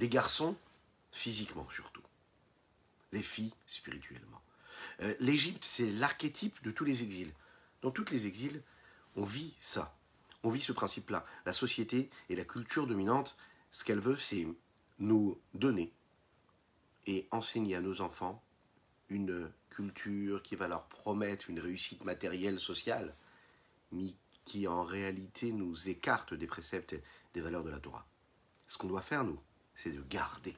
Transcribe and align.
Les 0.00 0.08
garçons, 0.08 0.56
physiquement 1.12 1.68
surtout. 1.68 2.02
Les 3.12 3.22
filles, 3.22 3.52
spirituellement. 3.66 4.40
Euh, 5.02 5.14
L'Égypte, 5.20 5.62
c'est 5.62 5.90
l'archétype 5.90 6.62
de 6.62 6.70
tous 6.70 6.86
les 6.86 7.02
exils. 7.02 7.34
Dans 7.82 7.90
tous 7.90 8.10
les 8.10 8.26
exils, 8.26 8.62
on 9.14 9.24
vit 9.24 9.54
ça. 9.60 9.94
On 10.42 10.48
vit 10.48 10.62
ce 10.62 10.72
principe-là. 10.72 11.26
La 11.44 11.52
société 11.52 12.08
et 12.30 12.36
la 12.36 12.44
culture 12.44 12.86
dominante, 12.86 13.36
ce 13.72 13.84
qu'elle 13.84 14.00
veut, 14.00 14.16
c'est 14.16 14.46
nous 15.00 15.38
donner 15.52 15.92
et 17.06 17.28
enseigner 17.30 17.76
à 17.76 17.82
nos 17.82 18.00
enfants 18.00 18.42
une 19.10 19.52
culture 19.68 20.42
qui 20.42 20.56
va 20.56 20.66
leur 20.66 20.84
promettre 20.84 21.50
une 21.50 21.60
réussite 21.60 22.04
matérielle, 22.06 22.58
sociale, 22.58 23.14
mais 23.92 24.14
qui 24.46 24.66
en 24.66 24.82
réalité 24.82 25.52
nous 25.52 25.90
écarte 25.90 26.32
des 26.32 26.46
préceptes 26.46 26.96
des 27.34 27.42
valeurs 27.42 27.64
de 27.64 27.70
la 27.70 27.80
Torah. 27.80 28.06
Ce 28.66 28.78
qu'on 28.78 28.88
doit 28.88 29.02
faire, 29.02 29.24
nous, 29.24 29.38
c'est 29.82 29.90
de 29.90 30.02
garder, 30.10 30.54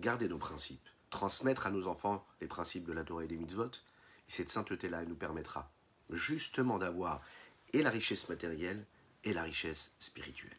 garder 0.00 0.28
nos 0.28 0.38
principes, 0.38 0.88
transmettre 1.10 1.68
à 1.68 1.70
nos 1.70 1.86
enfants 1.86 2.26
les 2.40 2.48
principes 2.48 2.84
de 2.84 2.92
la 2.92 3.04
Torah 3.04 3.22
et 3.22 3.28
des 3.28 3.36
mitzvot, 3.36 3.66
et 3.66 4.32
cette 4.32 4.50
sainteté-là, 4.50 5.02
elle 5.02 5.08
nous 5.08 5.14
permettra 5.14 5.70
justement 6.10 6.78
d'avoir 6.78 7.20
et 7.72 7.82
la 7.82 7.90
richesse 7.90 8.28
matérielle 8.28 8.84
et 9.22 9.32
la 9.32 9.42
richesse 9.42 9.92
spirituelle. 10.00 10.56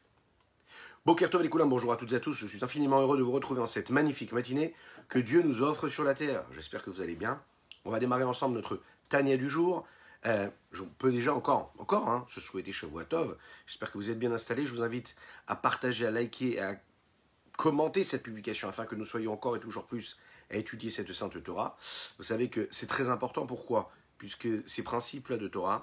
Bokertov 1.06 1.42
les 1.42 1.50
bonjour 1.50 1.92
à 1.92 1.98
toutes 1.98 2.14
et 2.14 2.16
à 2.16 2.20
tous, 2.22 2.34
je 2.34 2.48
suis 2.48 2.64
infiniment 2.64 3.02
heureux 3.02 3.18
de 3.18 3.24
vous 3.24 3.32
retrouver 3.32 3.62
en 3.62 3.68
cette 3.68 3.90
magnifique 3.90 4.32
matinée 4.32 4.74
que 5.10 5.20
Dieu 5.20 5.42
nous 5.42 5.62
offre 5.62 5.90
sur 5.90 6.04
la 6.06 6.16
terre. 6.16 6.46
J'espère 6.52 6.84
que 6.84 6.90
vous 6.90 7.02
allez 7.02 7.16
bien. 7.16 7.42
On 7.84 7.92
va 7.92 8.00
démarrer 8.00 8.24
ensemble 8.24 8.56
notre 8.56 8.82
Tania 9.10 9.36
du 9.36 9.50
jour. 9.50 9.86
Euh, 10.26 10.50
je 10.72 10.84
peux 10.84 11.12
déjà 11.12 11.34
encore, 11.34 11.74
encore 11.78 12.10
hein, 12.10 12.26
se 12.30 12.42
souhaiter 12.42 12.72
Tov. 13.08 13.38
J'espère 13.66 13.92
que 13.92 13.98
vous 13.98 14.10
êtes 14.10 14.20
bien 14.20 14.32
installés. 14.32 14.66
Je 14.66 14.74
vous 14.74 14.82
invite 14.82 15.16
à 15.48 15.56
partager, 15.56 16.06
à 16.06 16.12
liker 16.12 16.60
à 16.60 16.78
commenter 17.58 18.04
cette 18.04 18.24
publication 18.24 18.70
afin 18.70 18.86
que 18.86 18.96
nous 18.96 19.06
soyons 19.06 19.34
encore 19.34 19.58
et 19.58 19.60
toujours 19.60 19.86
plus 19.86 20.18
à 20.50 20.56
étudier 20.56 20.90
cette 20.90 21.12
sainte 21.12 21.44
Torah. 21.44 21.78
Vous 22.18 22.24
savez 22.24 22.50
que 22.50 22.68
c'est 22.72 22.88
très 22.88 23.10
important. 23.10 23.46
Pourquoi? 23.46 23.92
Puisque 24.18 24.48
ces 24.68 24.84
principes-là 24.84 25.38
de 25.38 25.48
Torah 25.48 25.82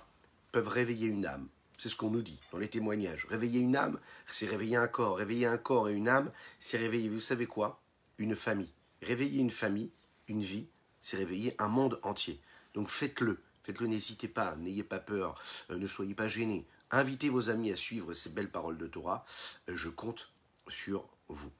peuvent 0.52 0.68
réveiller 0.68 1.08
une 1.08 1.26
âme. 1.26 1.48
C'est 1.76 1.88
ce 1.88 1.96
qu'on 1.96 2.10
nous 2.10 2.22
dit 2.22 2.38
dans 2.52 2.58
les 2.58 2.68
témoignages. 2.68 3.26
Réveiller 3.26 3.60
une 3.60 3.76
âme, 3.76 3.98
c'est 4.26 4.46
réveiller 4.46 4.76
un 4.76 4.86
corps. 4.86 5.18
Réveiller 5.18 5.46
un 5.46 5.58
corps 5.58 5.88
et 5.88 5.94
une 5.94 6.08
âme, 6.08 6.30
c'est 6.60 6.78
réveiller, 6.78 7.08
vous 7.08 7.20
savez 7.20 7.46
quoi? 7.46 7.80
Une 8.18 8.36
famille. 8.36 8.70
Réveiller 9.02 9.40
une 9.40 9.50
famille, 9.50 9.90
une 10.28 10.40
vie, 10.40 10.68
c'est 11.02 11.16
réveiller 11.16 11.54
un 11.58 11.68
monde 11.68 11.98
entier. 12.02 12.40
Donc 12.72 12.88
faites-le. 12.88 13.42
Faites-le, 13.64 13.86
n'hésitez 13.86 14.28
pas, 14.28 14.56
n'ayez 14.56 14.84
pas 14.84 14.98
peur, 15.00 15.40
euh, 15.70 15.78
ne 15.78 15.86
soyez 15.86 16.14
pas 16.14 16.28
gênés. 16.28 16.66
Invitez 16.90 17.30
vos 17.30 17.48
amis 17.48 17.72
à 17.72 17.76
suivre 17.76 18.12
ces 18.12 18.28
belles 18.28 18.50
paroles 18.50 18.78
de 18.78 18.86
Torah. 18.86 19.24
Euh, 19.68 19.76
je 19.76 19.88
compte 19.88 20.30
sur 20.68 21.08
vous. 21.28 21.50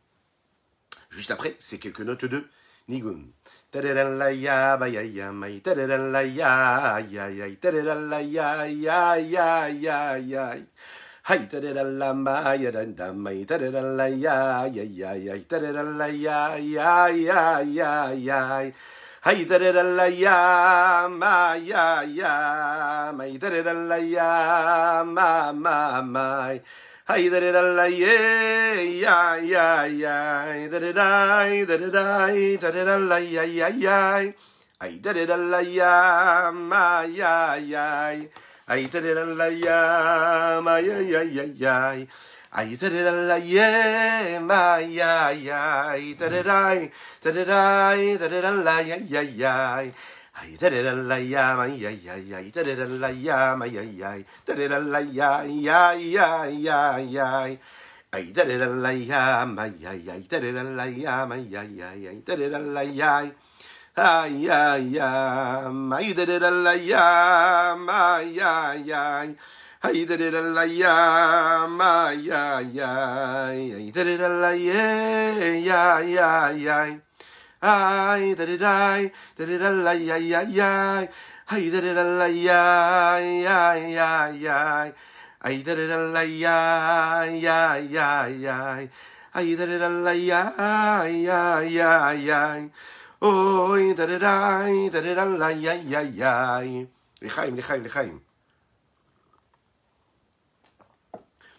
Juste 1.15 1.31
après, 1.31 1.55
c'est 1.61 1.79
quelques 1.79 2.01
notes 2.01 2.25
de 2.25 2.45
Nigun. 2.89 3.21
Mai 27.07 27.29
Hay 27.29 27.29
la 27.53 27.85
ye 27.87 29.01
ya 29.01 29.37
ya 29.37 29.85
ya 29.87 30.69
da 30.71 30.79
da 30.79 30.93
da 30.93 31.45
da 31.67 31.77
da 31.77 31.91
da 31.91 32.71
da 32.73 32.85
da 32.85 32.99
la 32.99 33.19
ya 33.19 33.43
ya 33.45 33.69
ya 33.69 34.33
Ay 34.81 34.99
da 35.01 35.13
da 35.13 35.37
la 35.37 35.61
ya 35.61 36.51
ma 36.53 37.03
ya 37.05 37.57
ya 37.57 38.17
Ay 38.67 38.87
ta 38.89 39.01
la 39.01 39.47
ya 39.49 40.61
ma 40.63 40.79
ya 40.81 40.97
ya 40.99 41.21
ya 41.23 41.45
ya. 41.53 42.07
Ay 42.51 42.77
ta 42.77 42.89
la 42.89 43.37
ye 43.37 44.39
ma 44.41 44.79
ya 44.81 45.31
ya. 45.33 45.93
Ay 45.93 46.15
ta 46.17 46.29
da 46.31 46.41
ta 47.21 47.31
da 47.31 47.45
ta 48.17 48.29
da 48.29 48.51
la 48.51 48.81
ya 48.81 48.97
ya 48.97 49.21
ya. 49.21 49.85
Ay 50.35 50.57
ta 50.59 50.69
la 50.69 51.17
ya 51.19 51.55
ma 51.57 51.67
ya 51.67 51.91
ya 51.91 52.17
ya. 52.17 52.39
Ta 52.51 52.63
da 52.63 52.85
la 52.87 53.09
ya 53.09 53.55
ma 53.57 53.67
ya 53.67 53.83
ya. 53.83 54.19
Ta 54.45 54.55
da 54.55 54.79
la 54.79 55.01
ya 55.01 55.45
ya 55.45 55.95
ya 55.95 56.47
ya 56.51 56.99
ya. 56.99 57.57
Ay 58.13 58.33
ta 58.33 58.45
la 58.45 58.91
ya 58.93 59.47
ma 59.47 59.65
ya 59.67 59.93
ya. 59.95 60.15
Ta 60.29 60.41
da 60.41 60.63
la 60.63 60.85
ya 60.87 61.27
ma 61.27 61.37
ya 61.37 61.63
ya 61.63 61.95
ya. 61.95 62.11
Ta 62.27 62.35
da 62.37 62.59
la 62.59 62.83
ya. 62.83 63.31
Ay, 63.97 64.51
ay, 64.51 64.99
ay, 64.99 64.99
ay, 65.95 66.15
da 66.15 66.25
da 66.27 66.51
la 66.51 66.75
ya, 66.75 67.79
ay, 67.79 68.41
ay, 68.43 68.91
ay. 68.91 69.37
Ay, 69.87 70.05
da 70.05 70.17
da 70.17 70.41
la 70.43 70.65
ya, 70.67 71.69
ay, 71.79 72.27
ay, 72.29 72.81
ay. 72.81 73.71
Ay, 73.71 73.93
da 73.95 74.03
da 74.03 74.29
la 74.29 74.51
ye, 74.51 75.63
ya, 75.63 76.01
ya, 76.03 76.51
ya. 76.51 76.99
Ya, 77.65 78.19
ya, 78.19 78.35
ya. 80.43 81.09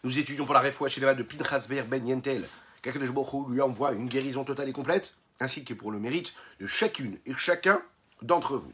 Nous 0.04 0.20
étudions 0.20 0.46
pour 0.46 0.54
la 0.54 0.60
réfoua 0.60 0.88
chez 0.88 1.02
de 1.02 1.24
Pinchas 1.24 1.68
Ben 1.68 2.08
Yentel. 2.08 2.48
Qu'Akadosh 2.84 3.10
lui 3.50 3.62
envoie 3.62 3.94
une 3.94 4.08
guérison 4.08 4.44
totale 4.44 4.70
et 4.70 4.72
complète, 4.72 5.16
ainsi 5.40 5.63
que 5.63 5.73
pour 5.73 5.91
le 5.91 6.00
mérite 6.00 6.34
de 6.59 6.68
chacune 6.68 7.18
et 7.25 7.34
chacun 7.34 7.81
d'entre 8.22 8.57
vous. 8.57 8.73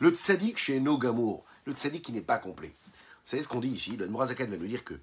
Le 0.00 0.10
tzaddik 0.10 0.58
chez 0.58 0.80
Nogamour, 0.80 1.44
le 1.64 1.72
tzaddik 1.72 2.04
qui 2.04 2.12
n'est 2.12 2.20
pas 2.20 2.38
complet. 2.38 2.72
Vous 2.78 3.30
savez 3.30 3.42
ce 3.42 3.48
qu'on 3.48 3.60
dit 3.60 3.68
ici 3.68 3.96
Le 3.96 4.06
Nmorazakan 4.06 4.46
va 4.46 4.56
nous 4.56 4.66
dire 4.66 4.84
que 4.84 4.94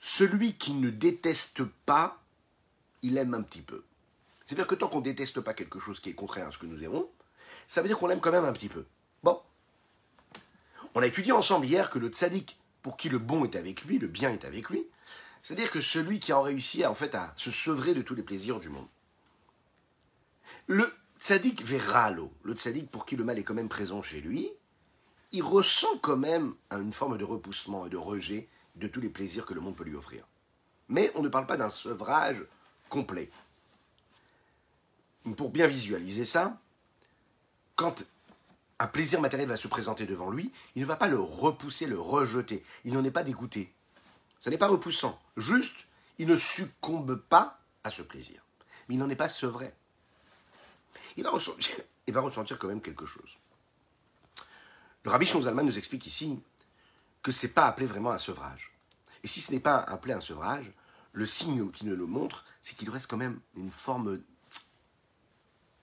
celui 0.00 0.54
qui 0.54 0.74
ne 0.74 0.90
déteste 0.90 1.64
pas, 1.86 2.20
il 3.02 3.16
aime 3.18 3.34
un 3.34 3.42
petit 3.42 3.62
peu. 3.62 3.84
C'est-à-dire 4.44 4.66
que 4.66 4.74
tant 4.74 4.88
qu'on 4.88 4.98
ne 4.98 5.04
déteste 5.04 5.40
pas 5.40 5.54
quelque 5.54 5.78
chose 5.78 6.00
qui 6.00 6.10
est 6.10 6.14
contraire 6.14 6.48
à 6.48 6.52
ce 6.52 6.58
que 6.58 6.66
nous 6.66 6.82
aimons, 6.82 7.08
ça 7.68 7.82
veut 7.82 7.88
dire 7.88 7.98
qu'on 7.98 8.08
l'aime 8.08 8.20
quand 8.20 8.32
même 8.32 8.44
un 8.44 8.52
petit 8.52 8.68
peu. 8.68 8.84
Bon. 9.22 9.40
On 10.94 11.02
a 11.02 11.06
étudié 11.06 11.32
ensemble 11.32 11.66
hier 11.66 11.88
que 11.88 11.98
le 11.98 12.08
tzaddik, 12.08 12.58
pour 12.82 12.96
qui 12.96 13.08
le 13.08 13.18
bon 13.18 13.44
est 13.44 13.56
avec 13.56 13.84
lui, 13.84 13.98
le 13.98 14.08
bien 14.08 14.30
est 14.30 14.44
avec 14.44 14.68
lui, 14.68 14.84
c'est-à-dire 15.42 15.70
que 15.70 15.80
celui 15.80 16.20
qui 16.20 16.32
a 16.32 16.40
réussi 16.40 16.84
à, 16.84 16.90
en 16.90 16.94
fait, 16.94 17.14
à 17.14 17.32
se 17.36 17.50
sevrer 17.50 17.94
de 17.94 18.02
tous 18.02 18.14
les 18.14 18.22
plaisirs 18.22 18.60
du 18.60 18.68
monde. 18.68 18.86
Le 20.66 20.92
tzaddik 21.20 21.64
verralo, 21.64 22.32
le 22.42 22.54
tzaddik 22.54 22.90
pour 22.90 23.06
qui 23.06 23.16
le 23.16 23.24
mal 23.24 23.38
est 23.38 23.44
quand 23.44 23.54
même 23.54 23.68
présent 23.68 24.02
chez 24.02 24.20
lui, 24.20 24.50
il 25.32 25.42
ressent 25.42 25.98
quand 26.02 26.16
même 26.16 26.54
une 26.70 26.92
forme 26.92 27.16
de 27.16 27.24
repoussement 27.24 27.86
et 27.86 27.90
de 27.90 27.96
rejet 27.96 28.48
de 28.76 28.86
tous 28.86 29.00
les 29.00 29.08
plaisirs 29.08 29.44
que 29.44 29.54
le 29.54 29.60
monde 29.60 29.76
peut 29.76 29.84
lui 29.84 29.96
offrir. 29.96 30.26
Mais 30.88 31.10
on 31.14 31.22
ne 31.22 31.28
parle 31.28 31.46
pas 31.46 31.56
d'un 31.56 31.70
sevrage 31.70 32.44
complet 32.88 33.30
pour 35.36 35.50
bien 35.50 35.66
visualiser 35.66 36.24
ça, 36.24 36.58
quand 37.76 38.04
un 38.78 38.86
plaisir 38.86 39.20
matériel 39.20 39.48
va 39.48 39.56
se 39.56 39.68
présenter 39.68 40.06
devant 40.06 40.30
lui, 40.30 40.50
il 40.74 40.82
ne 40.82 40.86
va 40.86 40.96
pas 40.96 41.08
le 41.08 41.20
repousser, 41.20 41.86
le 41.86 41.98
rejeter. 41.98 42.64
Il 42.84 42.94
n'en 42.94 43.04
est 43.04 43.12
pas 43.12 43.22
dégoûté. 43.22 43.72
Ce 44.40 44.50
n'est 44.50 44.58
pas 44.58 44.68
repoussant. 44.68 45.20
Juste, 45.36 45.86
il 46.18 46.26
ne 46.26 46.36
succombe 46.36 47.16
pas 47.16 47.60
à 47.84 47.90
ce 47.90 48.02
plaisir. 48.02 48.44
Mais 48.88 48.96
il 48.96 48.98
n'en 48.98 49.10
est 49.10 49.16
pas 49.16 49.28
sevré. 49.28 49.72
Il 51.16 51.24
va, 51.24 51.30
ressentir, 51.30 51.74
il 52.06 52.14
va 52.14 52.20
ressentir 52.20 52.58
quand 52.58 52.68
même 52.68 52.82
quelque 52.82 53.06
chose. 53.06 53.38
Le 55.04 55.10
rabbi 55.10 55.26
Shonzalman 55.26 55.64
nous 55.64 55.78
explique 55.78 56.06
ici 56.06 56.40
que 57.22 57.32
ce 57.32 57.46
n'est 57.46 57.52
pas 57.52 57.66
appelé 57.66 57.86
vraiment 57.86 58.12
un 58.12 58.18
sevrage. 58.18 58.72
Et 59.24 59.28
si 59.28 59.40
ce 59.40 59.52
n'est 59.52 59.60
pas 59.60 59.78
appelé 59.78 60.14
un 60.14 60.20
sevrage, 60.20 60.72
le 61.12 61.26
signe 61.26 61.70
qui 61.70 61.86
nous 61.86 61.96
le 61.96 62.06
montre, 62.06 62.44
c'est 62.62 62.76
qu'il 62.76 62.90
reste 62.90 63.06
quand 63.06 63.16
même 63.16 63.40
une 63.56 63.70
forme 63.70 64.20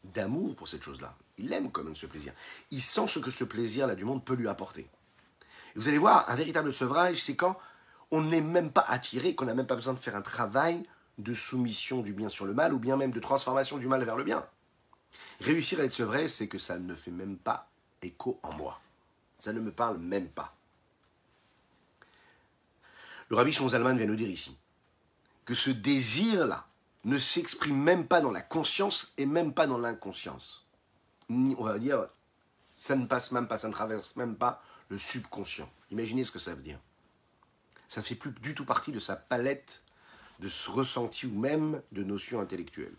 d'amour 0.03 0.55
pour 0.55 0.67
cette 0.67 0.83
chose-là. 0.83 1.15
Il 1.37 1.51
aime 1.53 1.71
quand 1.71 1.83
même 1.83 1.95
ce 1.95 2.05
plaisir. 2.05 2.33
Il 2.71 2.81
sent 2.81 3.07
ce 3.07 3.19
que 3.19 3.31
ce 3.31 3.43
plaisir-là 3.43 3.95
du 3.95 4.05
monde 4.05 4.23
peut 4.23 4.33
lui 4.33 4.47
apporter. 4.47 4.89
Et 5.75 5.79
vous 5.79 5.87
allez 5.87 5.97
voir, 5.97 6.29
un 6.29 6.35
véritable 6.35 6.73
sevrage, 6.73 7.21
c'est 7.21 7.35
quand 7.35 7.57
on 8.11 8.21
n'est 8.21 8.41
même 8.41 8.71
pas 8.71 8.85
attiré, 8.87 9.35
qu'on 9.35 9.45
n'a 9.45 9.53
même 9.53 9.67
pas 9.67 9.75
besoin 9.75 9.93
de 9.93 9.99
faire 9.99 10.15
un 10.15 10.21
travail 10.21 10.83
de 11.17 11.33
soumission 11.33 12.01
du 12.01 12.13
bien 12.13 12.29
sur 12.29 12.45
le 12.45 12.53
mal, 12.53 12.73
ou 12.73 12.79
bien 12.79 12.97
même 12.97 13.11
de 13.11 13.19
transformation 13.19 13.77
du 13.77 13.87
mal 13.87 14.03
vers 14.03 14.15
le 14.15 14.23
bien. 14.23 14.45
Réussir 15.41 15.79
à 15.79 15.83
être 15.83 15.91
sevré, 15.91 16.27
c'est 16.27 16.47
que 16.47 16.57
ça 16.57 16.79
ne 16.79 16.95
fait 16.95 17.11
même 17.11 17.37
pas 17.37 17.69
écho 18.01 18.39
en 18.43 18.53
moi. 18.53 18.79
Ça 19.39 19.53
ne 19.53 19.59
me 19.59 19.71
parle 19.71 19.97
même 19.97 20.29
pas. 20.29 20.55
Le 23.29 23.35
rabbi 23.35 23.53
Shonzalman 23.53 23.95
vient 23.95 24.07
nous 24.07 24.15
dire 24.15 24.29
ici 24.29 24.57
que 25.45 25.55
ce 25.55 25.69
désir-là 25.69 26.67
ne 27.05 27.17
s'exprime 27.17 27.81
même 27.81 28.07
pas 28.07 28.21
dans 28.21 28.31
la 28.31 28.41
conscience 28.41 29.13
et 29.17 29.25
même 29.25 29.53
pas 29.53 29.67
dans 29.67 29.77
l'inconscience. 29.77 30.65
On 31.29 31.63
va 31.63 31.79
dire, 31.79 32.07
ça 32.75 32.95
ne 32.95 33.05
passe 33.05 33.31
même 33.31 33.47
pas, 33.47 33.57
ça 33.57 33.67
ne 33.67 33.73
traverse 33.73 34.15
même 34.15 34.35
pas 34.35 34.61
le 34.89 34.97
subconscient. 34.97 35.69
Imaginez 35.91 36.23
ce 36.23 36.31
que 36.31 36.39
ça 36.39 36.55
veut 36.55 36.61
dire. 36.61 36.79
Ça 37.87 38.01
ne 38.01 38.05
fait 38.05 38.15
plus 38.15 38.31
du 38.31 38.53
tout 38.53 38.65
partie 38.65 38.91
de 38.91 38.99
sa 38.99 39.15
palette 39.15 39.83
de 40.39 40.49
ressenti 40.67 41.25
ou 41.25 41.33
même 41.37 41.81
de 41.91 42.03
notions 42.03 42.39
intellectuelles. 42.39 42.95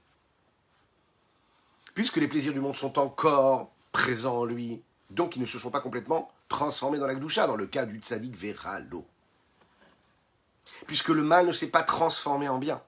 Puisque 2.01 2.17
les 2.17 2.29
plaisirs 2.29 2.55
du 2.55 2.61
monde 2.61 2.77
sont 2.77 2.99
encore 2.99 3.71
présents 3.93 4.39
en 4.39 4.45
lui, 4.47 4.81
donc 5.11 5.37
ils 5.37 5.43
ne 5.43 5.45
se 5.45 5.59
sont 5.59 5.71
pas 5.71 5.83
complètement 5.83 6.33
transformés 6.49 6.97
dans 6.97 7.07
la 7.07 7.15
gdoucha, 7.15 7.47
dans 7.47 7.57
le 7.57 7.67
cas 7.67 7.85
du 7.85 7.99
tzaddik 7.99 8.35
vers 8.35 8.81
l'eau. 8.91 9.07
Puisque 10.87 11.11
le 11.11 11.23
mal 11.23 11.47
ne 11.47 11.53
s'est 11.53 11.67
pas 11.67 11.83
transformé 11.83 12.49
en 12.49 12.57
bien. 12.57 12.81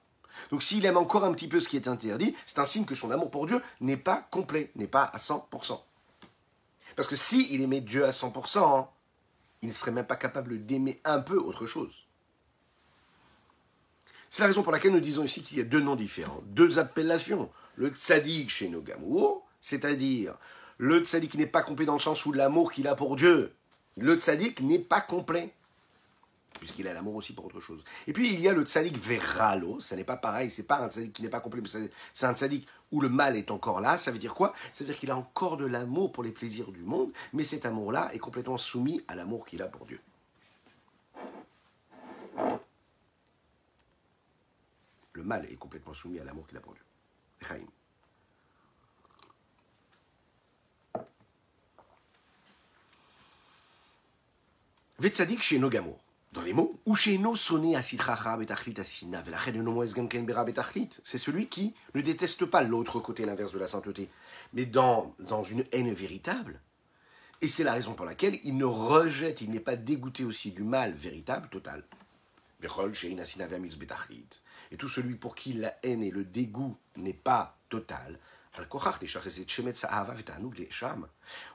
Donc 0.49 0.63
s'il 0.63 0.83
aime 0.87 0.97
encore 0.97 1.25
un 1.25 1.31
petit 1.31 1.47
peu 1.47 1.59
ce 1.59 1.69
qui 1.69 1.75
est 1.75 1.87
interdit, 1.87 2.35
c'est 2.47 2.57
un 2.57 2.65
signe 2.65 2.85
que 2.85 2.95
son 2.95 3.11
amour 3.11 3.29
pour 3.29 3.45
Dieu 3.45 3.61
n'est 3.81 3.97
pas 3.97 4.27
complet, 4.31 4.71
n'est 4.75 4.87
pas 4.87 5.03
à 5.03 5.19
100%. 5.19 5.79
Parce 6.95 7.07
que 7.07 7.15
s'il 7.15 7.61
aimait 7.61 7.81
Dieu 7.81 8.05
à 8.05 8.09
100%, 8.09 8.79
hein, 8.79 8.87
il 9.61 9.67
ne 9.67 9.73
serait 9.73 9.91
même 9.91 10.07
pas 10.07 10.15
capable 10.15 10.65
d'aimer 10.65 10.95
un 11.05 11.19
peu 11.19 11.37
autre 11.37 11.67
chose. 11.67 11.93
C'est 14.31 14.41
la 14.41 14.47
raison 14.47 14.63
pour 14.63 14.71
laquelle 14.71 14.93
nous 14.93 14.99
disons 14.99 15.23
ici 15.23 15.43
qu'il 15.43 15.59
y 15.59 15.61
a 15.61 15.65
deux 15.65 15.81
noms 15.81 15.95
différents, 15.95 16.41
deux 16.47 16.79
appellations. 16.79 17.51
Le 17.75 17.89
tzaddik 17.89 18.49
chez 18.49 18.69
nos 18.69 18.81
gamours, 18.81 19.47
c'est-à-dire 19.61 20.37
le 20.77 20.99
tzaddik 20.99 21.35
n'est 21.35 21.47
pas 21.47 21.63
complet 21.63 21.85
dans 21.85 21.93
le 21.93 21.99
sens 21.99 22.25
où 22.25 22.31
l'amour 22.31 22.71
qu'il 22.71 22.87
a 22.87 22.95
pour 22.95 23.15
Dieu, 23.15 23.53
le 23.97 24.15
tzaddik 24.15 24.61
n'est 24.61 24.79
pas 24.79 25.01
complet 25.01 25.53
puisqu'il 26.59 26.87
a 26.87 26.93
l'amour 26.93 27.15
aussi 27.15 27.33
pour 27.33 27.45
autre 27.45 27.59
chose. 27.59 27.83
Et 28.07 28.13
puis 28.13 28.33
il 28.33 28.39
y 28.39 28.47
a 28.47 28.53
le 28.53 28.63
tzaddik 28.63 28.97
veralo, 28.97 29.81
ça 29.81 29.97
n'est 29.97 30.05
pas 30.05 30.15
pareil, 30.15 30.49
c'est 30.49 30.63
pas 30.63 30.79
un 30.79 30.89
tzaddik 30.89 31.11
qui 31.11 31.21
n'est 31.21 31.29
pas 31.29 31.41
complet, 31.41 31.61
c'est 32.13 32.25
un 32.25 32.33
tzaddik 32.33 32.65
où 32.91 33.01
le 33.01 33.09
mal 33.09 33.35
est 33.35 33.51
encore 33.51 33.81
là. 33.81 33.97
Ça 33.97 34.11
veut 34.11 34.19
dire 34.19 34.33
quoi? 34.33 34.53
Ça 34.71 34.83
veut 34.83 34.89
dire 34.91 34.97
qu'il 34.97 35.11
a 35.11 35.17
encore 35.17 35.57
de 35.57 35.65
l'amour 35.65 36.11
pour 36.11 36.23
les 36.23 36.31
plaisirs 36.31 36.71
du 36.71 36.83
monde, 36.83 37.11
mais 37.33 37.43
cet 37.43 37.65
amour-là 37.65 38.13
est 38.13 38.19
complètement 38.19 38.57
soumis 38.57 39.03
à 39.07 39.15
l'amour 39.15 39.45
qu'il 39.45 39.61
a 39.61 39.67
pour 39.67 39.85
Dieu. 39.85 39.99
Le 45.11 45.23
mal 45.23 45.45
est 45.51 45.55
complètement 45.55 45.93
soumis 45.93 46.19
à 46.19 46.23
l'amour 46.23 46.47
qu'il 46.47 46.57
a 46.57 46.61
pour 46.61 46.73
Dieu. 46.73 46.83
Vetzadik 54.99 55.43
chez 55.43 55.59
Nogamour 55.59 55.99
dans 56.31 56.41
les 56.41 56.53
mots, 56.53 56.79
c'est 61.03 61.17
celui 61.17 61.47
qui 61.47 61.73
ne 61.93 62.01
déteste 62.01 62.45
pas 62.45 62.63
l'autre 62.63 62.99
côté, 62.99 63.25
l'inverse 63.25 63.51
de 63.51 63.59
la 63.59 63.67
sainteté, 63.67 64.09
mais 64.53 64.65
dans, 64.65 65.13
dans 65.19 65.43
une 65.43 65.63
haine 65.71 65.93
véritable. 65.93 66.59
Et 67.41 67.47
c'est 67.47 67.63
la 67.63 67.73
raison 67.73 67.93
pour 67.93 68.05
laquelle 68.05 68.39
il 68.43 68.57
ne 68.57 68.65
rejette, 68.65 69.41
il 69.41 69.51
n'est 69.51 69.59
pas 69.59 69.75
dégoûté 69.75 70.23
aussi 70.23 70.51
du 70.51 70.63
mal 70.63 70.93
véritable, 70.93 71.49
total. 71.49 71.83
Et 74.71 74.77
tout 74.77 74.89
celui 74.89 75.15
pour 75.15 75.35
qui 75.35 75.53
la 75.53 75.75
haine 75.83 76.03
et 76.03 76.11
le 76.11 76.23
dégoût 76.23 76.77
n'est 76.97 77.13
pas 77.13 77.57
total, 77.69 78.19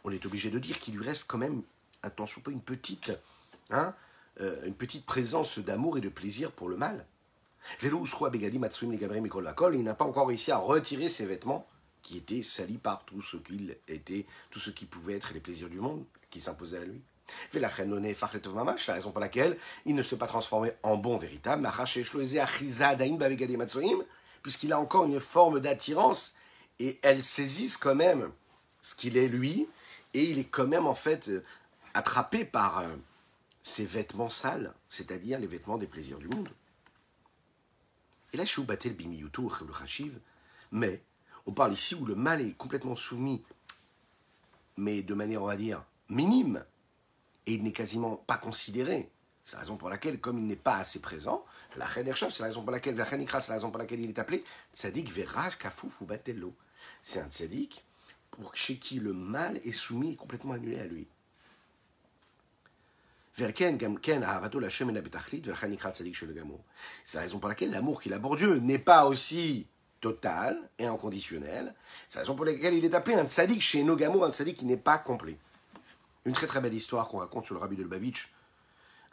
on 0.04 0.10
est 0.10 0.26
obligé 0.26 0.50
de 0.50 0.58
dire 0.58 0.78
qu'il 0.78 0.96
lui 0.96 1.04
reste 1.04 1.26
quand 1.28 1.38
même 1.38 1.62
soit 2.26 2.52
une 2.52 2.60
petite, 2.60 3.12
hein, 3.70 3.94
euh, 4.40 4.66
une 4.66 4.74
petite 4.74 5.06
présence 5.06 5.58
d'amour 5.58 5.98
et 5.98 6.00
de 6.00 6.08
plaisir 6.08 6.52
pour 6.52 6.68
le 6.68 6.76
mal. 6.76 7.06
Il 7.80 9.84
n'a 9.84 9.94
pas 9.94 10.04
encore 10.04 10.28
réussi 10.28 10.50
à 10.50 10.58
retirer 10.58 11.08
ses 11.08 11.26
vêtements 11.26 11.68
qui 12.02 12.16
étaient 12.16 12.42
salis 12.42 12.78
par 12.78 13.04
tout 13.04 13.22
ce 13.22 13.36
qu'il 13.36 13.76
était, 13.86 14.26
tout 14.50 14.60
ce 14.60 14.70
qui 14.70 14.86
pouvait 14.86 15.16
être 15.16 15.34
les 15.34 15.40
plaisirs 15.40 15.68
du 15.68 15.80
monde 15.80 16.04
qui 16.30 16.40
s'imposaient 16.40 16.78
à 16.78 16.84
lui. 16.84 17.02
C'est 17.50 17.60
la 17.60 17.68
raison 17.68 19.10
pour 19.10 19.20
laquelle 19.20 19.56
il 19.84 19.94
ne 19.94 20.02
s'est 20.02 20.16
pas 20.16 20.26
transformé 20.26 20.72
en 20.82 20.96
bon 20.96 21.16
véritable, 21.16 21.68
puisqu'il 24.42 24.72
a 24.72 24.80
encore 24.80 25.04
une 25.04 25.20
forme 25.20 25.60
d'attirance 25.60 26.36
et 26.78 26.98
elles 27.02 27.22
saisissent 27.22 27.76
quand 27.76 27.94
même 27.94 28.30
ce 28.82 28.94
qu'il 28.94 29.16
est 29.16 29.28
lui, 29.28 29.68
et 30.14 30.22
il 30.22 30.38
est 30.38 30.44
quand 30.44 30.66
même 30.66 30.86
en 30.86 30.94
fait 30.94 31.30
attrapé 31.94 32.44
par 32.44 32.78
euh, 32.78 32.96
ses 33.62 33.84
vêtements 33.84 34.28
sales, 34.28 34.72
c'est-à-dire 34.88 35.38
les 35.38 35.46
vêtements 35.46 35.78
des 35.78 35.86
plaisirs 35.86 36.18
du 36.18 36.28
monde. 36.28 36.48
Et 38.32 38.36
là, 38.36 38.44
je 38.44 38.50
suis 38.50 38.62
le 38.62 38.90
bimiyutu 38.90 39.42
le 39.42 39.72
khashiv, 39.72 40.18
mais 40.70 41.02
on 41.46 41.52
parle 41.52 41.72
ici 41.72 41.94
où 41.94 42.04
le 42.04 42.14
mal 42.14 42.40
est 42.40 42.54
complètement 42.54 42.96
soumis, 42.96 43.42
mais 44.76 45.02
de 45.02 45.14
manière, 45.14 45.42
on 45.42 45.46
va 45.46 45.56
dire, 45.56 45.82
minime, 46.08 46.64
et 47.48 47.54
il 47.54 47.62
n'est 47.62 47.72
quasiment 47.72 48.16
pas 48.16 48.36
considéré. 48.36 49.10
C'est 49.44 49.54
la 49.54 49.60
raison 49.60 49.78
pour 49.78 49.88
laquelle, 49.88 50.20
comme 50.20 50.38
il 50.38 50.46
n'est 50.46 50.56
pas 50.56 50.76
assez 50.76 51.00
présent, 51.00 51.46
la 51.76 51.88
c'est 51.88 52.04
la 52.04 52.44
raison 52.44 52.62
pour 52.62 52.70
laquelle, 52.70 52.94
la 52.94 53.06
c'est 53.06 53.48
la 53.48 53.54
raison 53.54 53.70
pour 53.70 53.78
laquelle 53.78 54.00
il 54.00 54.10
est 54.10 54.18
appelé 54.18 54.44
tzadik 54.74 55.10
veraj 55.10 55.56
kafouf 55.56 56.02
ou 56.02 56.04
batello. 56.04 56.54
C'est 57.00 57.20
un 57.20 57.28
tzadik 57.28 57.84
pour 58.30 58.54
chez 58.54 58.76
qui 58.76 59.00
le 59.00 59.14
mal 59.14 59.56
est 59.64 59.72
soumis 59.72 60.12
et 60.12 60.16
complètement 60.16 60.52
annulé 60.52 60.78
à 60.78 60.84
lui. 60.84 61.08
C'est 63.32 63.44
la 67.14 67.20
raison 67.22 67.38
pour 67.38 67.48
laquelle 67.48 67.70
l'amour 67.70 68.02
qu'il 68.02 68.12
a 68.12 68.18
pour 68.18 68.36
Dieu 68.36 68.58
n'est 68.58 68.78
pas 68.78 69.06
aussi 69.06 69.66
total 70.00 70.68
et 70.78 70.84
inconditionnel. 70.84 71.74
C'est 72.08 72.18
la 72.18 72.22
raison 72.22 72.34
pour 72.34 72.44
laquelle 72.44 72.74
il 72.74 72.84
est 72.84 72.94
appelé 72.94 73.16
un 73.16 73.26
tzaddik 73.26 73.62
chez 73.62 73.82
Nogamo, 73.82 74.24
un 74.24 74.32
tzaddik 74.32 74.58
qui 74.58 74.66
n'est 74.66 74.76
pas 74.76 74.98
complet. 74.98 75.38
Une 76.28 76.34
très 76.34 76.46
très 76.46 76.60
belle 76.60 76.74
histoire 76.74 77.08
qu'on 77.08 77.20
raconte 77.20 77.46
sur 77.46 77.54
le 77.54 77.60
rabbi 77.60 77.74
de 77.74 77.82
Lubavitch. 77.82 78.28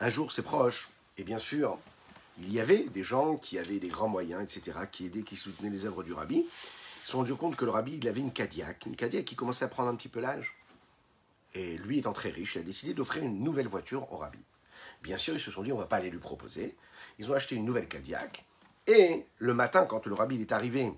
Un 0.01 0.09
jour, 0.09 0.33
ses 0.33 0.41
proches, 0.41 0.89
et 1.17 1.23
bien 1.23 1.37
sûr, 1.37 1.79
il 2.39 2.51
y 2.51 2.59
avait 2.59 2.83
des 2.89 3.05
gens 3.05 3.37
qui 3.37 3.57
avaient 3.57 3.79
des 3.79 3.87
grands 3.87 4.09
moyens, 4.09 4.43
etc., 4.43 4.79
qui 4.91 5.05
aidaient, 5.05 5.23
qui 5.23 5.37
soutenaient 5.37 5.69
les 5.69 5.85
œuvres 5.85 6.03
du 6.03 6.11
rabbi. 6.11 6.45
Se 7.03 7.11
sont 7.11 7.19
rendus 7.19 7.35
compte 7.35 7.55
que 7.55 7.63
le 7.63 7.71
rabbi, 7.71 7.95
il 7.95 8.07
avait 8.09 8.19
une 8.19 8.33
Cadillac, 8.33 8.85
une 8.85 8.97
Cadillac 8.97 9.23
qui 9.23 9.37
commençait 9.37 9.63
à 9.63 9.69
prendre 9.69 9.87
un 9.87 9.95
petit 9.95 10.09
peu 10.09 10.19
l'âge. 10.19 10.57
Et 11.53 11.77
lui 11.77 11.99
étant 11.99 12.11
très 12.11 12.31
riche, 12.31 12.55
il 12.55 12.59
a 12.59 12.63
décidé 12.63 12.93
d'offrir 12.93 13.23
une 13.23 13.41
nouvelle 13.41 13.69
voiture 13.69 14.11
au 14.11 14.17
rabbi. 14.17 14.39
Bien 15.01 15.15
sûr, 15.15 15.35
ils 15.35 15.39
se 15.39 15.51
sont 15.51 15.63
dit, 15.63 15.71
on 15.71 15.77
ne 15.77 15.83
va 15.83 15.87
pas 15.87 15.95
aller 15.95 16.09
lui 16.09 16.19
proposer. 16.19 16.75
Ils 17.17 17.31
ont 17.31 17.33
acheté 17.33 17.55
une 17.55 17.63
nouvelle 17.63 17.87
Cadillac. 17.87 18.45
Et 18.87 19.25
le 19.37 19.53
matin, 19.53 19.85
quand 19.85 20.05
le 20.05 20.15
rabbi 20.15 20.41
est 20.41 20.51
arrivé 20.51 20.91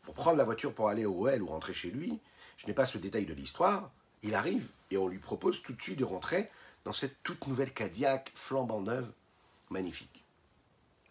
pour 0.00 0.14
prendre 0.14 0.38
la 0.38 0.44
voiture 0.44 0.72
pour 0.72 0.88
aller 0.88 1.04
au 1.04 1.28
OL 1.28 1.42
ou 1.42 1.46
rentrer 1.46 1.74
chez 1.74 1.90
lui, 1.90 2.18
je 2.56 2.66
n'ai 2.66 2.72
pas 2.72 2.86
ce 2.86 2.96
détail 2.96 3.26
de 3.26 3.34
l'histoire, 3.34 3.92
il 4.22 4.34
arrive 4.34 4.68
et 4.90 4.96
on 4.96 5.08
lui 5.08 5.18
propose 5.18 5.62
tout 5.62 5.72
de 5.72 5.80
suite 5.80 5.98
de 5.98 6.04
rentrer 6.04 6.50
dans 6.84 6.92
cette 6.92 7.22
toute 7.22 7.46
nouvelle 7.46 7.72
Cadillac 7.72 8.32
flambant 8.34 8.80
neuve, 8.80 9.10
magnifique. 9.70 10.24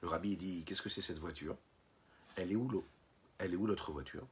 Le 0.01 0.07
rabbi 0.07 0.37
dit, 0.37 0.63
qu'est-ce 0.65 0.81
que 0.81 0.89
c'est 0.89 1.01
cette 1.01 1.19
voiture? 1.19 1.55
Elle 2.35 2.51
est 2.51 2.55
où 2.55 2.67
l'eau? 2.67 2.85
Elle 3.37 3.53
est 3.53 3.57
où 3.57 3.67
l'autre 3.67 3.91
voiture? 3.91 4.25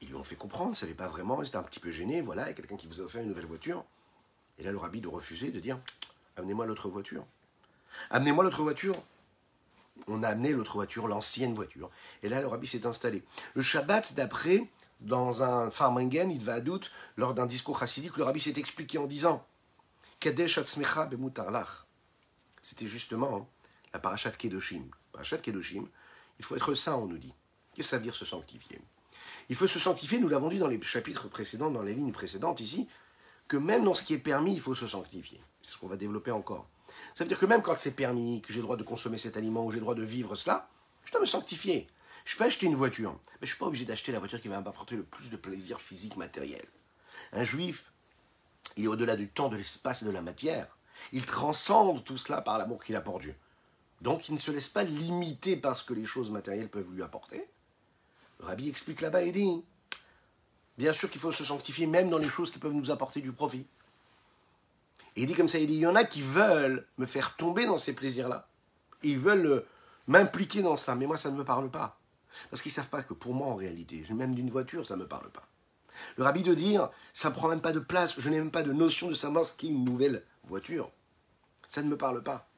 Ils 0.00 0.08
lui 0.08 0.14
ont 0.14 0.24
fait 0.24 0.36
comprendre, 0.36 0.70
ne 0.70 0.74
savait 0.74 0.94
pas 0.94 1.08
vraiment, 1.08 1.42
ils 1.42 1.48
étaient 1.48 1.56
un 1.56 1.62
petit 1.62 1.80
peu 1.80 1.90
gêné, 1.90 2.20
voilà, 2.20 2.44
il 2.44 2.48
y 2.48 2.50
a 2.50 2.54
quelqu'un 2.54 2.76
qui 2.76 2.86
vous 2.86 3.00
a 3.00 3.04
offert 3.04 3.22
une 3.22 3.28
nouvelle 3.28 3.46
voiture. 3.46 3.84
Et 4.58 4.62
là, 4.62 4.72
le 4.72 4.78
rabbi 4.78 5.00
de 5.00 5.08
refuser, 5.08 5.50
de 5.50 5.60
dire 5.60 5.80
Amenez-moi 6.36 6.66
l'autre 6.66 6.88
voiture. 6.88 7.24
Amenez-moi 8.10 8.44
l'autre 8.44 8.62
voiture. 8.62 8.94
On 10.06 10.22
a 10.22 10.28
amené 10.28 10.52
l'autre 10.52 10.74
voiture, 10.74 11.08
l'ancienne 11.08 11.54
voiture. 11.54 11.90
Et 12.22 12.28
là, 12.28 12.40
le 12.40 12.46
rabbi 12.46 12.66
s'est 12.66 12.86
installé. 12.86 13.22
Le 13.54 13.62
Shabbat 13.62 14.14
d'après, 14.14 14.68
dans 15.00 15.42
un 15.42 15.70
Farmingen, 15.70 16.30
il 16.30 16.42
va 16.42 16.60
doute, 16.60 16.90
lors 17.16 17.34
d'un 17.34 17.46
discours 17.46 17.78
chassidique, 17.78 18.16
le 18.16 18.24
rabbi 18.24 18.40
s'est 18.40 18.54
expliqué 18.56 18.98
en 18.98 19.06
disant 19.06 19.44
Kadesh 20.20 20.58
C'était 22.62 22.86
justement 22.86 23.36
hein, 23.36 23.46
la 23.92 24.00
parachat 24.00 24.30
Kedoshim. 24.30 24.84
Parachat 25.12 25.38
Kedoshim, 25.38 25.86
il 26.38 26.44
faut 26.44 26.56
être 26.56 26.74
saint, 26.74 26.96
on 26.96 27.06
nous 27.06 27.18
dit. 27.18 27.34
Qu'est-ce 27.74 27.88
que 27.88 27.90
ça 27.90 27.96
veut 27.98 28.02
dire 28.02 28.14
se 28.14 28.24
sanctifier? 28.24 28.80
Il 29.48 29.56
faut 29.56 29.66
se 29.66 29.78
sanctifier, 29.78 30.18
nous 30.18 30.28
l'avons 30.28 30.48
dit 30.48 30.58
dans 30.58 30.66
les 30.66 30.80
chapitres 30.82 31.28
précédents, 31.28 31.70
dans 31.70 31.82
les 31.82 31.94
lignes 31.94 32.12
précédentes 32.12 32.60
ici, 32.60 32.88
que 33.48 33.56
même 33.56 33.84
dans 33.84 33.94
ce 33.94 34.02
qui 34.02 34.14
est 34.14 34.18
permis, 34.18 34.54
il 34.54 34.60
faut 34.60 34.74
se 34.74 34.86
sanctifier. 34.86 35.40
C'est 35.62 35.72
ce 35.72 35.78
qu'on 35.78 35.88
va 35.88 35.96
développer 35.96 36.30
encore. 36.30 36.66
Ça 37.14 37.24
veut 37.24 37.28
dire 37.28 37.38
que 37.38 37.46
même 37.46 37.62
quand 37.62 37.78
c'est 37.78 37.94
permis, 37.94 38.40
que 38.40 38.52
j'ai 38.52 38.60
le 38.60 38.64
droit 38.64 38.76
de 38.76 38.82
consommer 38.82 39.18
cet 39.18 39.36
aliment 39.36 39.64
ou 39.64 39.70
j'ai 39.70 39.76
le 39.76 39.82
droit 39.82 39.94
de 39.94 40.04
vivre 40.04 40.34
cela, 40.34 40.68
je 41.04 41.12
dois 41.12 41.20
me 41.20 41.26
sanctifier. 41.26 41.86
Je 42.26 42.36
peux 42.36 42.44
acheter 42.44 42.66
une 42.66 42.74
voiture, 42.74 43.12
mais 43.12 43.32
je 43.40 43.44
ne 43.44 43.46
suis 43.46 43.58
pas 43.58 43.66
obligé 43.66 43.84
d'acheter 43.84 44.12
la 44.12 44.18
voiture 44.18 44.40
qui 44.40 44.48
va 44.48 44.60
m'apporter 44.60 44.96
le 44.96 45.04
plus 45.04 45.30
de 45.30 45.36
plaisir 45.36 45.80
physique 45.80 46.16
matériel. 46.16 46.66
Un 47.32 47.44
juif, 47.44 47.92
il 48.76 48.84
est 48.84 48.88
au-delà 48.88 49.16
du 49.16 49.28
temps, 49.28 49.48
de 49.48 49.56
l'espace 49.56 50.02
et 50.02 50.04
de 50.04 50.10
la 50.10 50.22
matière. 50.22 50.76
Il 51.12 51.24
transcende 51.24 52.04
tout 52.04 52.18
cela 52.18 52.42
par 52.42 52.58
l'amour 52.58 52.82
qu'il 52.82 52.96
a 52.96 53.00
pour 53.00 53.20
Dieu. 53.20 53.34
Donc 54.02 54.28
il 54.28 54.34
ne 54.34 54.40
se 54.40 54.50
laisse 54.50 54.68
pas 54.68 54.82
limiter 54.82 55.56
par 55.56 55.76
ce 55.76 55.84
que 55.84 55.94
les 55.94 56.04
choses 56.04 56.30
matérielles 56.30 56.68
peuvent 56.68 56.92
lui 56.92 57.02
apporter, 57.02 57.48
le 58.40 58.46
rabbi 58.46 58.68
explique 58.68 59.00
là-bas 59.00 59.22
et 59.22 59.32
dit 59.32 59.64
Bien 60.78 60.92
sûr 60.92 61.08
qu'il 61.08 61.20
faut 61.20 61.32
se 61.32 61.44
sanctifier 61.44 61.86
même 61.86 62.10
dans 62.10 62.18
les 62.18 62.28
choses 62.28 62.50
qui 62.50 62.58
peuvent 62.58 62.74
nous 62.74 62.90
apporter 62.90 63.20
du 63.20 63.32
profit. 63.32 63.66
Et 65.14 65.22
il 65.22 65.26
dit 65.26 65.34
comme 65.34 65.48
ça 65.48 65.58
il 65.58 65.66
dit 65.66 65.74
Il 65.74 65.80
y 65.80 65.86
en 65.86 65.94
a 65.94 66.04
qui 66.04 66.22
veulent 66.22 66.86
me 66.98 67.06
faire 67.06 67.36
tomber 67.36 67.66
dans 67.66 67.78
ces 67.78 67.94
plaisirs-là. 67.94 68.48
Ils 69.02 69.18
veulent 69.18 69.64
m'impliquer 70.06 70.62
dans 70.62 70.76
cela. 70.76 70.96
Mais 70.96 71.06
moi, 71.06 71.16
ça 71.16 71.30
ne 71.30 71.36
me 71.36 71.44
parle 71.44 71.70
pas. 71.70 71.98
Parce 72.50 72.62
qu'ils 72.62 72.70
ne 72.70 72.74
savent 72.74 72.88
pas 72.88 73.02
que 73.02 73.14
pour 73.14 73.34
moi, 73.34 73.48
en 73.48 73.54
réalité, 73.54 74.04
même 74.10 74.34
d'une 74.34 74.50
voiture, 74.50 74.86
ça 74.86 74.96
ne 74.96 75.02
me 75.02 75.08
parle 75.08 75.30
pas. 75.30 75.48
Le 76.16 76.24
rabbi 76.24 76.42
de 76.42 76.54
dire, 76.54 76.90
ça 77.12 77.30
ne 77.30 77.34
prend 77.34 77.48
même 77.48 77.60
pas 77.60 77.72
de 77.72 77.80
place, 77.80 78.14
je 78.18 78.28
n'ai 78.28 78.38
même 78.38 78.50
pas 78.50 78.62
de 78.62 78.72
notion 78.72 79.08
de 79.08 79.14
savoir 79.14 79.44
ce 79.44 79.54
qu'est 79.54 79.68
une 79.68 79.84
nouvelle 79.84 80.24
voiture. 80.44 80.90
Ça 81.68 81.82
ne 81.82 81.88
me 81.88 81.96
parle 81.96 82.22
pas. 82.22 82.48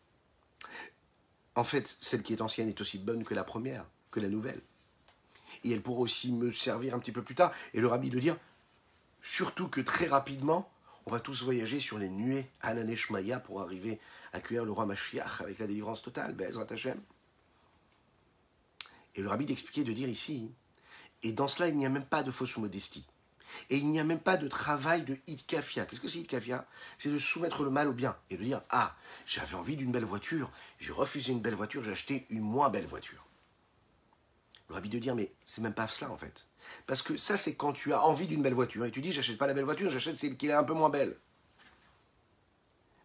En 1.54 1.64
fait, 1.64 1.96
celle 2.00 2.22
qui 2.22 2.32
est 2.32 2.42
ancienne 2.42 2.68
est 2.68 2.80
aussi 2.80 2.98
bonne 2.98 3.24
que 3.24 3.34
la 3.34 3.44
première, 3.44 3.84
que 4.10 4.20
la 4.20 4.28
nouvelle. 4.28 4.60
Et 5.64 5.72
elle 5.72 5.80
pourra 5.80 6.00
aussi 6.00 6.32
me 6.32 6.52
servir 6.52 6.94
un 6.94 6.98
petit 6.98 7.12
peu 7.12 7.22
plus 7.22 7.34
tard. 7.34 7.52
Et 7.74 7.80
le 7.80 7.86
rabbi 7.86 8.10
de 8.10 8.18
dire, 8.18 8.36
surtout 9.20 9.68
que 9.68 9.80
très 9.80 10.06
rapidement, 10.06 10.70
on 11.06 11.10
va 11.10 11.20
tous 11.20 11.42
voyager 11.42 11.80
sur 11.80 11.98
les 11.98 12.10
nuées 12.10 12.46
Ananeshmaya 12.60 13.40
pour 13.40 13.60
arriver 13.60 13.98
à 14.32 14.36
accueillir 14.36 14.64
le 14.64 14.72
roi 14.72 14.84
Mashiach 14.86 15.40
avec 15.40 15.58
la 15.58 15.66
délivrance 15.66 16.02
totale, 16.02 16.36
Hashem. 16.70 17.00
Et 19.18 19.20
le 19.20 19.28
rabbi 19.28 19.46
d'expliquer, 19.46 19.82
de 19.82 19.92
dire 19.92 20.08
ici, 20.08 20.48
et 21.24 21.32
dans 21.32 21.48
cela, 21.48 21.68
il 21.68 21.76
n'y 21.76 21.84
a 21.84 21.88
même 21.88 22.06
pas 22.06 22.22
de 22.22 22.30
fausse 22.30 22.56
modestie. 22.56 23.04
Et 23.68 23.76
il 23.76 23.90
n'y 23.90 23.98
a 23.98 24.04
même 24.04 24.20
pas 24.20 24.36
de 24.36 24.46
travail 24.46 25.02
de 25.02 25.16
hitkafia. 25.26 25.86
Qu'est-ce 25.86 26.00
que 26.00 26.06
c'est 26.06 26.20
hitkafia 26.20 26.68
C'est 26.98 27.10
de 27.10 27.18
soumettre 27.18 27.64
le 27.64 27.70
mal 27.70 27.88
au 27.88 27.92
bien 27.92 28.16
et 28.30 28.36
de 28.36 28.44
dire 28.44 28.62
Ah, 28.70 28.94
j'avais 29.26 29.56
envie 29.56 29.74
d'une 29.74 29.90
belle 29.90 30.04
voiture, 30.04 30.52
j'ai 30.78 30.92
refusé 30.92 31.32
une 31.32 31.40
belle 31.40 31.56
voiture, 31.56 31.82
j'ai 31.82 31.90
acheté 31.90 32.26
une 32.30 32.42
moins 32.42 32.70
belle 32.70 32.86
voiture. 32.86 33.26
Le 34.68 34.76
rabbi 34.76 34.88
de 34.88 35.00
dire 35.00 35.16
Mais 35.16 35.32
c'est 35.44 35.62
même 35.62 35.74
pas 35.74 35.88
cela 35.88 36.12
en 36.12 36.16
fait. 36.16 36.46
Parce 36.86 37.02
que 37.02 37.16
ça, 37.16 37.36
c'est 37.36 37.56
quand 37.56 37.72
tu 37.72 37.92
as 37.92 38.04
envie 38.04 38.28
d'une 38.28 38.42
belle 38.42 38.54
voiture 38.54 38.84
et 38.84 38.92
tu 38.92 39.00
dis 39.00 39.10
J'achète 39.10 39.38
pas 39.38 39.48
la 39.48 39.54
belle 39.54 39.64
voiture, 39.64 39.90
j'achète 39.90 40.16
celle 40.16 40.36
qui 40.36 40.46
est 40.46 40.52
un 40.52 40.62
peu 40.62 40.74
moins 40.74 40.90
belle. 40.90 41.18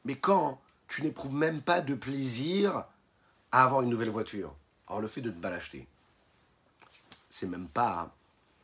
Mais 0.05 0.15
quand 0.15 0.62
tu 0.88 1.01
n'éprouves 1.01 1.34
même 1.34 1.63
pas 1.63 1.82
de 1.82 1.96
plaisir 1.96 2.86
à 3.51 3.63
avoir 3.63 3.82
une 3.82 3.89
nouvelle 3.89 4.12
voiture, 4.12 4.55
alors 4.88 5.01
le 5.01 5.08
fait 5.08 5.22
de 5.22 5.32
ne 5.32 5.41
pas 5.41 5.50
l'acheter, 5.50 5.88
c'est 7.33 7.47
même 7.47 7.67
pas 7.67 8.15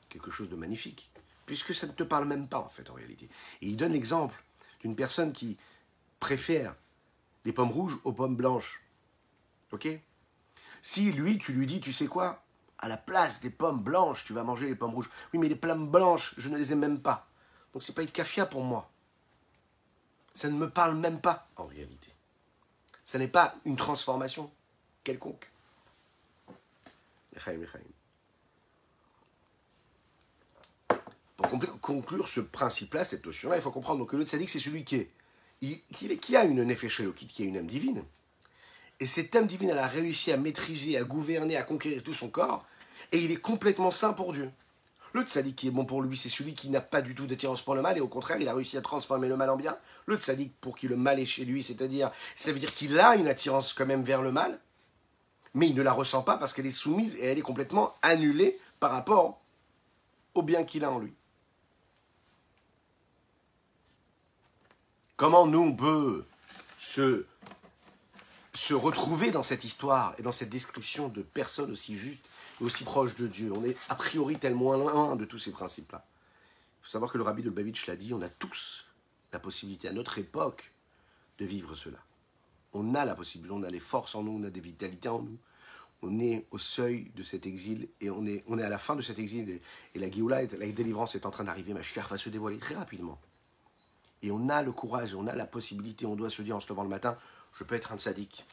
quelque 0.10 0.30
chose 0.30 0.48
de 0.48 0.56
magnifique 0.56 1.10
puisque 1.48 1.74
ça 1.74 1.88
ne 1.88 1.92
te 1.92 2.04
parle 2.04 2.26
même 2.26 2.48
pas 2.48 2.60
en 2.60 2.70
fait 2.70 2.88
en 2.92 2.94
réalité. 2.94 3.28
Et 3.64 3.68
il 3.70 3.76
donne 3.78 3.94
l'exemple 3.94 4.44
d'une 4.82 4.96
personne 4.96 5.34
qui 5.34 5.58
préfère 6.20 6.76
les 7.46 7.52
pommes 7.52 7.72
rouges 7.72 7.98
aux 8.04 8.14
pommes 8.14 8.36
blanches. 8.36 8.84
Ok? 9.72 9.88
Si 10.84 11.12
lui, 11.12 11.40
tu 11.40 11.52
lui 11.52 11.66
dis, 11.66 11.82
tu 11.82 11.92
sais 11.92 12.06
quoi? 12.06 12.44
À 12.78 12.88
la 12.88 12.98
place 12.98 13.42
des 13.42 13.50
pommes 13.50 13.82
blanches, 13.82 14.24
tu 14.24 14.34
vas 14.34 14.44
manger 14.44 14.68
les 14.68 14.76
pommes 14.76 14.94
rouges. 14.94 15.10
Oui, 15.34 15.40
mais 15.40 15.50
les 15.50 15.56
pommes 15.56 15.90
blanches, 15.90 16.36
je 16.38 16.50
ne 16.50 16.58
les 16.58 16.72
aime 16.72 16.80
même 16.80 17.02
pas. 17.02 17.28
Donc 17.74 17.82
c'est 17.82 17.96
pas 17.96 18.04
une 18.04 18.12
cafia 18.12 18.46
pour 18.46 18.64
moi. 18.64 18.92
Ça 20.36 20.48
ne 20.48 20.56
me 20.56 20.70
parle 20.70 20.96
même 20.96 21.20
pas 21.20 21.48
en 21.56 21.66
réalité. 21.66 22.14
Ça 23.04 23.18
n'est 23.18 23.28
pas 23.28 23.56
une 23.66 23.78
transformation 23.78 24.52
quelconque. 25.04 25.52
Conclure 31.82 32.28
ce 32.28 32.40
principe-là, 32.40 33.04
cette 33.04 33.26
notion-là, 33.26 33.58
il 33.58 33.62
faut 33.62 33.72
comprendre 33.72 34.06
que 34.06 34.16
le 34.16 34.26
tzaddik, 34.26 34.50
c'est 34.50 34.60
celui 34.60 34.84
qui, 34.84 34.96
est, 34.96 35.10
qui, 36.20 36.36
a 36.36 36.44
une 36.44 36.64
nefesh 36.64 37.02
qui 37.14 37.44
a 37.44 37.46
une 37.46 37.58
âme 37.58 37.68
divine. 37.68 38.04
Et 39.00 39.06
cette 39.06 39.36
âme 39.36 39.48
divine, 39.48 39.70
elle 39.70 39.80
a 39.80 39.88
réussi 39.88 40.32
à 40.32 40.38
maîtriser, 40.38 40.98
à 40.98 41.04
gouverner, 41.04 41.56
à 41.56 41.64
conquérir 41.64 42.04
tout 42.04 42.14
son 42.14 42.30
corps, 42.30 42.66
et 43.12 43.20
il 43.20 43.32
est 43.32 43.38
complètement 43.38 43.92
saint 43.92 44.14
pour 44.14 44.34
Dieu. 44.34 44.52
Le 45.14 45.22
tzaddik 45.24 45.56
qui 45.56 45.68
est 45.68 45.72
bon 45.72 45.86
pour 45.86 46.02
lui, 46.02 46.18
c'est 46.18 46.30
celui 46.30 46.54
qui 46.54 46.70
n'a 46.70 46.82
pas 46.82 47.02
du 47.02 47.16
tout 47.16 47.26
d'attirance 47.26 47.62
pour 47.62 47.76
le 47.76 47.82
mal, 47.82 47.98
et 47.98 48.02
au 48.02 48.08
contraire, 48.08 48.38
il 48.40 48.48
a 48.48 48.54
réussi 48.54 48.78
à 48.78 48.82
transformer 48.82 49.28
le 49.28 49.38
mal 49.38 49.50
en 49.50 49.56
bien. 49.56 49.78
Le 50.06 50.18
tzaddik, 50.18 50.54
pour 50.60 50.78
qui 50.78 50.88
le 50.88 50.98
mal 50.98 51.20
est 51.20 51.26
chez 51.26 51.46
lui, 51.46 51.64
c'est-à-dire, 51.64 52.12
ça 52.36 52.52
veut 52.52 52.60
dire 52.60 52.74
qu'il 52.74 53.00
a 53.00 53.16
une 53.16 53.28
attirance 53.28 53.74
quand 53.74 53.86
même 53.86 54.04
vers 54.04 54.22
le 54.22 54.32
mal, 54.32 54.60
mais 55.54 55.68
il 55.68 55.76
ne 55.76 55.82
la 55.82 55.94
ressent 55.94 56.22
pas 56.22 56.38
parce 56.38 56.54
qu'elle 56.54 56.68
est 56.68 56.72
soumise 56.72 57.16
et 57.16 57.26
elle 57.26 57.40
est 57.40 57.44
complètement 57.44 57.96
annulée 58.02 58.60
par 58.80 58.92
rapport 58.92 59.42
au 60.36 60.44
bien 60.44 60.64
qu'il 60.64 60.84
a 60.84 60.92
en 60.92 61.00
lui. 61.00 61.14
Comment 65.20 65.46
nous, 65.46 65.60
on 65.60 65.76
peut 65.76 66.24
se, 66.78 67.26
se 68.54 68.74
retrouver 68.74 69.32
dans 69.32 69.44
cette 69.44 69.66
histoire 69.66 70.16
et 70.18 70.22
dans 70.22 70.32
cette 70.32 70.50
description 70.50 71.10
de 71.10 71.22
personnes 71.22 71.72
aussi 71.72 71.98
justes 71.98 72.26
et 72.62 72.64
aussi 72.64 72.86
proches 72.86 73.18
de 73.18 73.28
Dieu? 73.28 73.52
On 73.54 73.66
est 73.66 73.76
a 73.90 73.96
priori 73.96 74.38
tellement 74.38 74.78
loin 74.78 75.18
de 75.18 75.26
tous 75.26 75.38
ces 75.38 75.52
principes-là. 75.52 76.06
Il 76.06 76.86
faut 76.86 76.92
savoir 76.92 77.12
que 77.12 77.18
le 77.18 77.26
rabbi 77.26 77.42
de 77.44 77.50
Lubavitch 77.50 77.86
l'a 77.88 77.98
dit, 77.98 78.14
on 78.14 78.22
a 78.22 78.30
tous 78.30 78.86
la 79.34 79.40
possibilité 79.40 79.90
à 79.90 79.92
notre 79.92 80.20
époque 80.20 80.72
de 81.38 81.46
vivre 81.46 81.76
cela. 81.76 82.00
On 82.72 82.96
a 82.96 83.04
la 83.04 83.14
possibilité, 83.14 83.54
on 83.54 83.64
a 83.64 83.70
les 83.70 83.82
forces 83.82 84.16
en 84.16 84.24
nous, 84.24 84.40
on 84.40 84.44
a 84.48 84.50
des 84.50 84.62
vitalités 84.62 85.10
en 85.10 85.22
nous. 85.22 85.38
On 86.02 86.18
est 86.22 86.46
au 86.52 86.58
seuil 86.58 87.12
de 87.18 87.24
cet 87.24 87.46
exil 87.46 87.90
et 88.00 88.10
on 88.10 88.26
est, 88.26 88.46
on 88.48 88.58
est 88.58 88.64
à 88.64 88.70
la 88.70 88.80
fin 88.80 88.96
de 88.96 89.02
cet 89.02 89.20
exil 89.20 89.60
et, 89.94 90.00
la 90.00 90.10
Géoula, 90.10 90.44
la 90.44 90.72
délivrance 90.72 91.16
est 91.16 91.26
en 91.26 91.30
train 91.30 91.44
d'arriver. 91.44 91.74
Mashiach 91.74 92.08
va 92.08 92.18
se 92.18 92.30
dévoiler 92.30 92.58
très 92.58 92.76
rapidement. 92.76 93.20
Et 94.22 94.32
on 94.32 94.50
a 94.50 94.62
le 94.62 94.72
courage, 94.72 95.16
on 95.16 95.28
a 95.28 95.36
la 95.36 95.46
possibilité, 95.46 96.06
on 96.06 96.16
doit 96.16 96.30
se 96.30 96.42
dire 96.42 96.56
en 96.56 96.60
se 96.60 96.70
levant 96.70 96.84
le 96.84 96.90
matin, 96.90 97.18
je 97.54 97.64
peux 97.64 97.76
être 97.76 97.92
un 97.92 97.98
sadique. 97.98 98.46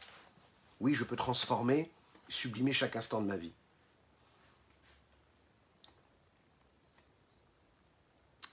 Oui, 0.80 0.94
je 0.94 1.04
peux 1.04 1.16
transformer, 1.16 1.90
sublimer 2.28 2.72
chaque 2.72 2.96
instant 2.96 3.20
de 3.20 3.26
ma 3.26 3.36
vie. 3.36 3.52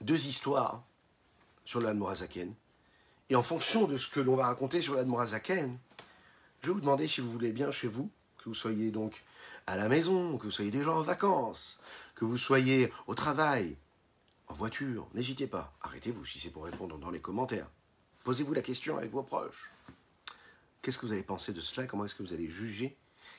Deux 0.00 0.26
histoires 0.26 0.82
sur 1.64 1.80
l'Admorazaken. 1.80 2.54
Et 3.30 3.36
en 3.36 3.42
fonction 3.42 3.86
de 3.86 3.96
ce 3.96 4.08
que 4.08 4.20
l'on 4.20 4.36
va 4.36 4.46
raconter 4.46 4.82
sur 4.82 4.94
l'Admorazaken, 4.94 5.78
je 6.60 6.66
vais 6.66 6.72
vous 6.72 6.80
demander 6.80 7.06
si 7.06 7.20
vous 7.20 7.30
voulez 7.30 7.52
bien 7.52 7.70
chez 7.70 7.88
vous, 7.88 8.10
que 8.38 8.44
vous 8.44 8.54
soyez 8.54 8.90
donc 8.90 9.22
à 9.66 9.76
la 9.76 9.88
maison, 9.88 10.36
que 10.36 10.44
vous 10.44 10.50
soyez 10.50 10.70
déjà 10.70 10.92
en 10.92 11.02
vacances, 11.02 11.78
que 12.14 12.24
vous 12.24 12.38
soyez 12.38 12.92
au 13.06 13.14
travail, 13.14 13.76
en 14.48 14.54
voiture, 14.54 15.08
n'hésitez 15.14 15.46
pas. 15.46 15.74
Arrêtez-vous 15.80 16.24
si 16.24 16.38
c'est 16.38 16.50
pour 16.50 16.64
répondre 16.64 16.98
dans 16.98 17.10
les 17.10 17.20
commentaires. 17.20 17.68
Posez-vous 18.24 18.54
la 18.54 18.62
question 18.62 18.98
avec 18.98 19.10
vos 19.10 19.22
proches. 19.22 19.70
Qu'est-ce 20.82 20.98
que 20.98 21.06
vous 21.06 21.12
allez 21.12 21.22
penser 21.22 21.52
de 21.52 21.60
cela? 21.60 21.86
Comment 21.86 22.04
est-ce 22.04 22.14
que 22.14 22.22
vous 22.22 22.34
allez 22.34 22.48
juger? 22.48 22.96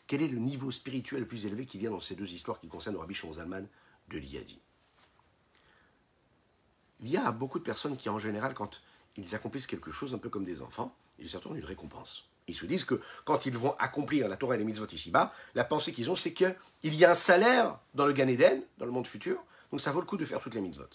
Quel 0.07 0.21
est 0.21 0.27
le 0.27 0.37
niveau 0.37 0.71
spirituel 0.71 1.21
le 1.21 1.27
plus 1.27 1.45
élevé 1.45 1.65
qu'il 1.65 1.81
y 1.81 1.87
a 1.87 1.89
dans 1.89 1.99
ces 1.99 2.15
deux 2.15 2.31
histoires 2.31 2.59
qui 2.59 2.67
concernent 2.67 2.97
Rabbi 2.97 3.15
Zalman 3.15 3.67
de 4.09 4.17
l'Iyadi? 4.17 4.59
Il 6.99 7.09
y 7.09 7.17
a 7.17 7.31
beaucoup 7.31 7.59
de 7.59 7.63
personnes 7.63 7.97
qui, 7.97 8.09
en 8.09 8.19
général, 8.19 8.53
quand 8.53 8.81
ils 9.15 9.35
accomplissent 9.35 9.67
quelque 9.67 9.91
chose, 9.91 10.13
un 10.13 10.17
peu 10.17 10.29
comme 10.29 10.45
des 10.45 10.61
enfants, 10.61 10.95
ils 11.19 11.29
s'attendent 11.29 11.57
une 11.57 11.65
récompense. 11.65 12.25
Ils 12.47 12.55
se 12.55 12.65
disent 12.65 12.83
que 12.83 13.01
quand 13.25 13.45
ils 13.45 13.57
vont 13.57 13.75
accomplir 13.79 14.27
la 14.27 14.37
Torah 14.37 14.55
et 14.55 14.57
les 14.57 14.65
mitzvot 14.65 14.85
ici-bas, 14.85 15.33
la 15.55 15.63
pensée 15.63 15.93
qu'ils 15.93 16.09
ont, 16.09 16.15
c'est 16.15 16.33
qu'il 16.33 16.55
y 16.83 17.05
a 17.05 17.11
un 17.11 17.15
salaire 17.15 17.79
dans 17.95 18.05
le 18.05 18.13
Gan 18.13 18.27
Eden, 18.27 18.61
dans 18.77 18.85
le 18.85 18.91
monde 18.91 19.07
futur, 19.07 19.43
donc 19.71 19.81
ça 19.81 19.91
vaut 19.91 19.99
le 19.99 20.05
coup 20.05 20.17
de 20.17 20.25
faire 20.25 20.39
toutes 20.39 20.53
les 20.53 20.61
mitzvot. 20.61 20.89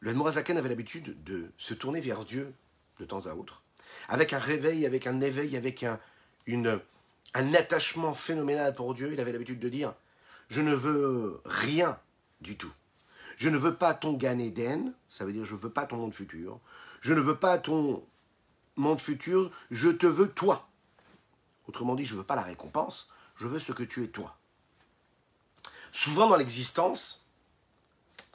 Le 0.00 0.14
Morazaken 0.14 0.56
avait 0.56 0.68
l'habitude 0.68 1.22
de 1.24 1.50
se 1.56 1.74
tourner 1.74 2.00
vers 2.00 2.24
Dieu 2.24 2.52
de 3.00 3.04
temps 3.04 3.26
à 3.26 3.34
autre, 3.34 3.62
avec 4.08 4.32
un 4.32 4.38
réveil, 4.38 4.86
avec 4.86 5.06
un 5.06 5.20
éveil, 5.20 5.56
avec 5.56 5.84
un 5.84 7.54
attachement 7.54 8.14
phénoménal 8.14 8.74
pour 8.74 8.94
Dieu. 8.94 9.12
Il 9.12 9.20
avait 9.20 9.32
l'habitude 9.32 9.60
de 9.60 9.68
dire 9.68 9.94
Je 10.48 10.60
ne 10.60 10.74
veux 10.74 11.40
rien 11.44 11.98
du 12.40 12.56
tout. 12.56 12.72
Je 13.36 13.48
ne 13.48 13.56
veux 13.56 13.74
pas 13.74 13.94
ton 13.94 14.14
Gan 14.14 14.38
Eden, 14.38 14.92
ça 15.08 15.24
veut 15.24 15.32
dire 15.32 15.44
je 15.44 15.54
ne 15.54 15.60
veux 15.60 15.70
pas 15.70 15.86
ton 15.86 15.96
monde 15.96 16.14
futur. 16.14 16.58
Je 17.00 17.14
ne 17.14 17.20
veux 17.20 17.36
pas 17.36 17.58
ton 17.58 18.04
monde 18.76 19.00
futur, 19.00 19.50
je 19.70 19.90
te 19.90 20.06
veux 20.06 20.28
toi. 20.28 20.68
Autrement 21.68 21.94
dit, 21.94 22.04
je 22.04 22.14
ne 22.14 22.18
veux 22.18 22.24
pas 22.24 22.36
la 22.36 22.42
récompense, 22.42 23.10
je 23.36 23.46
veux 23.46 23.60
ce 23.60 23.72
que 23.72 23.82
tu 23.82 24.02
es 24.02 24.08
toi. 24.08 24.36
Souvent 25.92 26.28
dans 26.28 26.36
l'existence, 26.36 27.24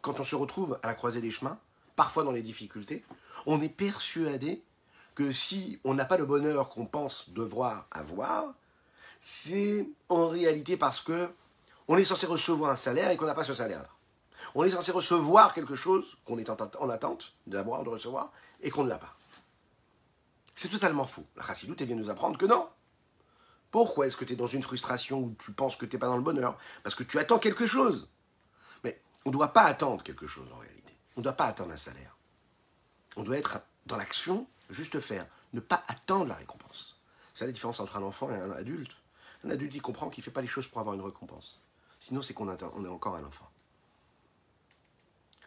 quand 0.01 0.19
on 0.19 0.23
se 0.23 0.35
retrouve 0.35 0.79
à 0.83 0.87
la 0.87 0.93
croisée 0.93 1.21
des 1.21 1.31
chemins, 1.31 1.57
parfois 1.95 2.23
dans 2.23 2.31
les 2.31 2.41
difficultés, 2.41 3.03
on 3.45 3.61
est 3.61 3.69
persuadé 3.69 4.63
que 5.15 5.31
si 5.31 5.79
on 5.83 5.93
n'a 5.93 6.05
pas 6.05 6.17
le 6.17 6.25
bonheur 6.25 6.69
qu'on 6.69 6.85
pense 6.85 7.29
devoir 7.29 7.87
avoir, 7.91 8.53
c'est 9.21 9.87
en 10.09 10.27
réalité 10.27 10.75
parce 10.77 10.99
que 10.99 11.29
on 11.87 11.97
est 11.97 12.03
censé 12.03 12.25
recevoir 12.25 12.71
un 12.71 12.75
salaire 12.75 13.11
et 13.11 13.17
qu'on 13.17 13.25
n'a 13.25 13.35
pas 13.35 13.43
ce 13.43 13.53
salaire-là. 13.53 13.89
On 14.55 14.63
est 14.63 14.69
censé 14.69 14.91
recevoir 14.91 15.53
quelque 15.53 15.75
chose 15.75 16.17
qu'on 16.25 16.37
est 16.37 16.49
en 16.49 16.89
attente 16.89 17.33
d'avoir, 17.47 17.83
de 17.83 17.89
recevoir, 17.89 18.31
et 18.61 18.69
qu'on 18.69 18.83
ne 18.83 18.89
l'a 18.89 18.97
pas. 18.97 19.15
C'est 20.55 20.69
totalement 20.69 21.05
faux. 21.05 21.25
La 21.35 21.43
Chassidoute 21.43 21.81
vient 21.81 21.95
nous 21.95 22.09
apprendre 22.09 22.37
que 22.37 22.45
non. 22.45 22.67
Pourquoi 23.73 24.05
est-ce 24.05 24.15
que 24.15 24.23
tu 24.23 24.33
es 24.33 24.35
dans 24.35 24.45
une 24.45 24.61
frustration 24.61 25.19
où 25.19 25.35
tu 25.39 25.51
penses 25.51 25.75
que 25.75 25.87
tu 25.87 25.95
n'es 25.95 25.99
pas 25.99 26.05
dans 26.05 26.15
le 26.15 26.21
bonheur? 26.21 26.59
Parce 26.83 26.93
que 26.93 27.01
tu 27.01 27.17
attends 27.17 27.39
quelque 27.39 27.65
chose. 27.65 28.07
Mais 28.83 29.01
on 29.25 29.29
ne 29.29 29.33
doit 29.33 29.51
pas 29.51 29.63
attendre 29.63 30.03
quelque 30.03 30.27
chose 30.27 30.47
en 30.53 30.59
réalité. 30.59 30.93
On 31.17 31.21
ne 31.21 31.23
doit 31.23 31.33
pas 31.33 31.47
attendre 31.47 31.71
un 31.71 31.77
salaire. 31.77 32.15
On 33.15 33.23
doit 33.23 33.35
être 33.35 33.61
dans 33.87 33.97
l'action, 33.97 34.45
juste 34.69 34.99
faire. 34.99 35.25
Ne 35.53 35.59
pas 35.59 35.83
attendre 35.87 36.27
la 36.27 36.35
récompense. 36.35 37.01
C'est 37.33 37.47
la 37.47 37.51
différence 37.51 37.79
entre 37.79 37.97
un 37.97 38.03
enfant 38.03 38.29
et 38.29 38.35
un 38.35 38.51
adulte. 38.51 38.95
Un 39.43 39.49
adulte, 39.49 39.73
il 39.73 39.81
comprend 39.81 40.11
qu'il 40.11 40.21
ne 40.21 40.25
fait 40.25 40.31
pas 40.31 40.41
les 40.41 40.47
choses 40.47 40.67
pour 40.67 40.79
avoir 40.79 40.93
une 40.93 41.01
récompense. 41.01 41.63
Sinon, 41.99 42.21
c'est 42.21 42.35
qu'on 42.35 42.55
est 42.55 42.87
encore 42.87 43.15
un 43.15 43.23
enfant. 43.23 43.49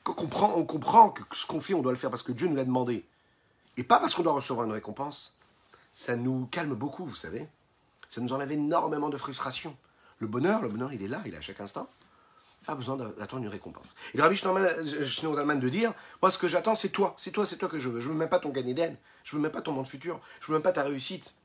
On 0.05 0.65
comprend 0.65 1.11
que 1.11 1.23
ce 1.37 1.47
qu'on 1.47 1.61
fait, 1.61 1.75
on 1.75 1.83
doit 1.83 1.93
le 1.93 1.99
faire 1.99 2.11
parce 2.11 2.25
que 2.25 2.33
Dieu 2.33 2.49
nous 2.49 2.57
l'a 2.57 2.65
demandé. 2.65 3.07
Et 3.77 3.85
pas 3.85 4.01
parce 4.01 4.17
qu'on 4.17 4.25
doit 4.25 4.33
recevoir 4.33 4.67
une 4.67 4.73
récompense. 4.73 5.37
Ça 5.93 6.17
nous 6.17 6.47
calme 6.47 6.75
beaucoup, 6.75 7.07
vous 7.07 7.15
savez. 7.15 7.47
Ça 8.09 8.21
nous 8.21 8.33
enlève 8.33 8.53
énormément 8.53 9.09
de 9.09 9.17
frustration. 9.17 9.77
Le 10.19 10.27
bonheur, 10.27 10.63
le 10.63 10.69
bonheur, 10.69 10.93
il 10.93 11.03
est 11.03 11.09
là, 11.09 11.23
il 11.27 11.35
est 11.35 11.39
à 11.39 11.41
chaque 11.41 11.61
instant. 11.61 11.91
Pas 12.67 12.75
besoin 12.75 12.97
d'attendre 12.97 13.45
une 13.45 13.49
récompense. 13.49 13.87
Et 14.13 14.17
le 14.17 14.23
Rabbi 14.25 14.37
Zalman 14.37 15.61
de 15.61 15.69
dire, 15.69 15.93
moi 16.21 16.31
ce 16.33 16.39
que 16.39 16.49
j'attends 16.49 16.75
c'est 16.75 16.89
toi, 16.89 17.15
c'est 17.17 17.31
toi, 17.31 17.47
c'est 17.47 17.57
toi 17.57 17.69
que 17.69 17.79
je 17.79 17.89
veux. 17.89 18.01
Je 18.01 18.09
veux 18.09 18.15
même 18.15 18.29
pas 18.29 18.41
ton 18.41 18.51
gain 18.51 18.63
d'Éden, 18.63 18.97
je 19.23 19.37
veux 19.37 19.43
même 19.43 19.53
pas 19.53 19.63
ton 19.63 19.73
monde 19.73 19.87
futur, 19.87 20.21
je 20.41 20.49
veux 20.49 20.55
même 20.55 20.63
pas 20.63 20.73
ta 20.73 20.83
réussite. 20.83 21.37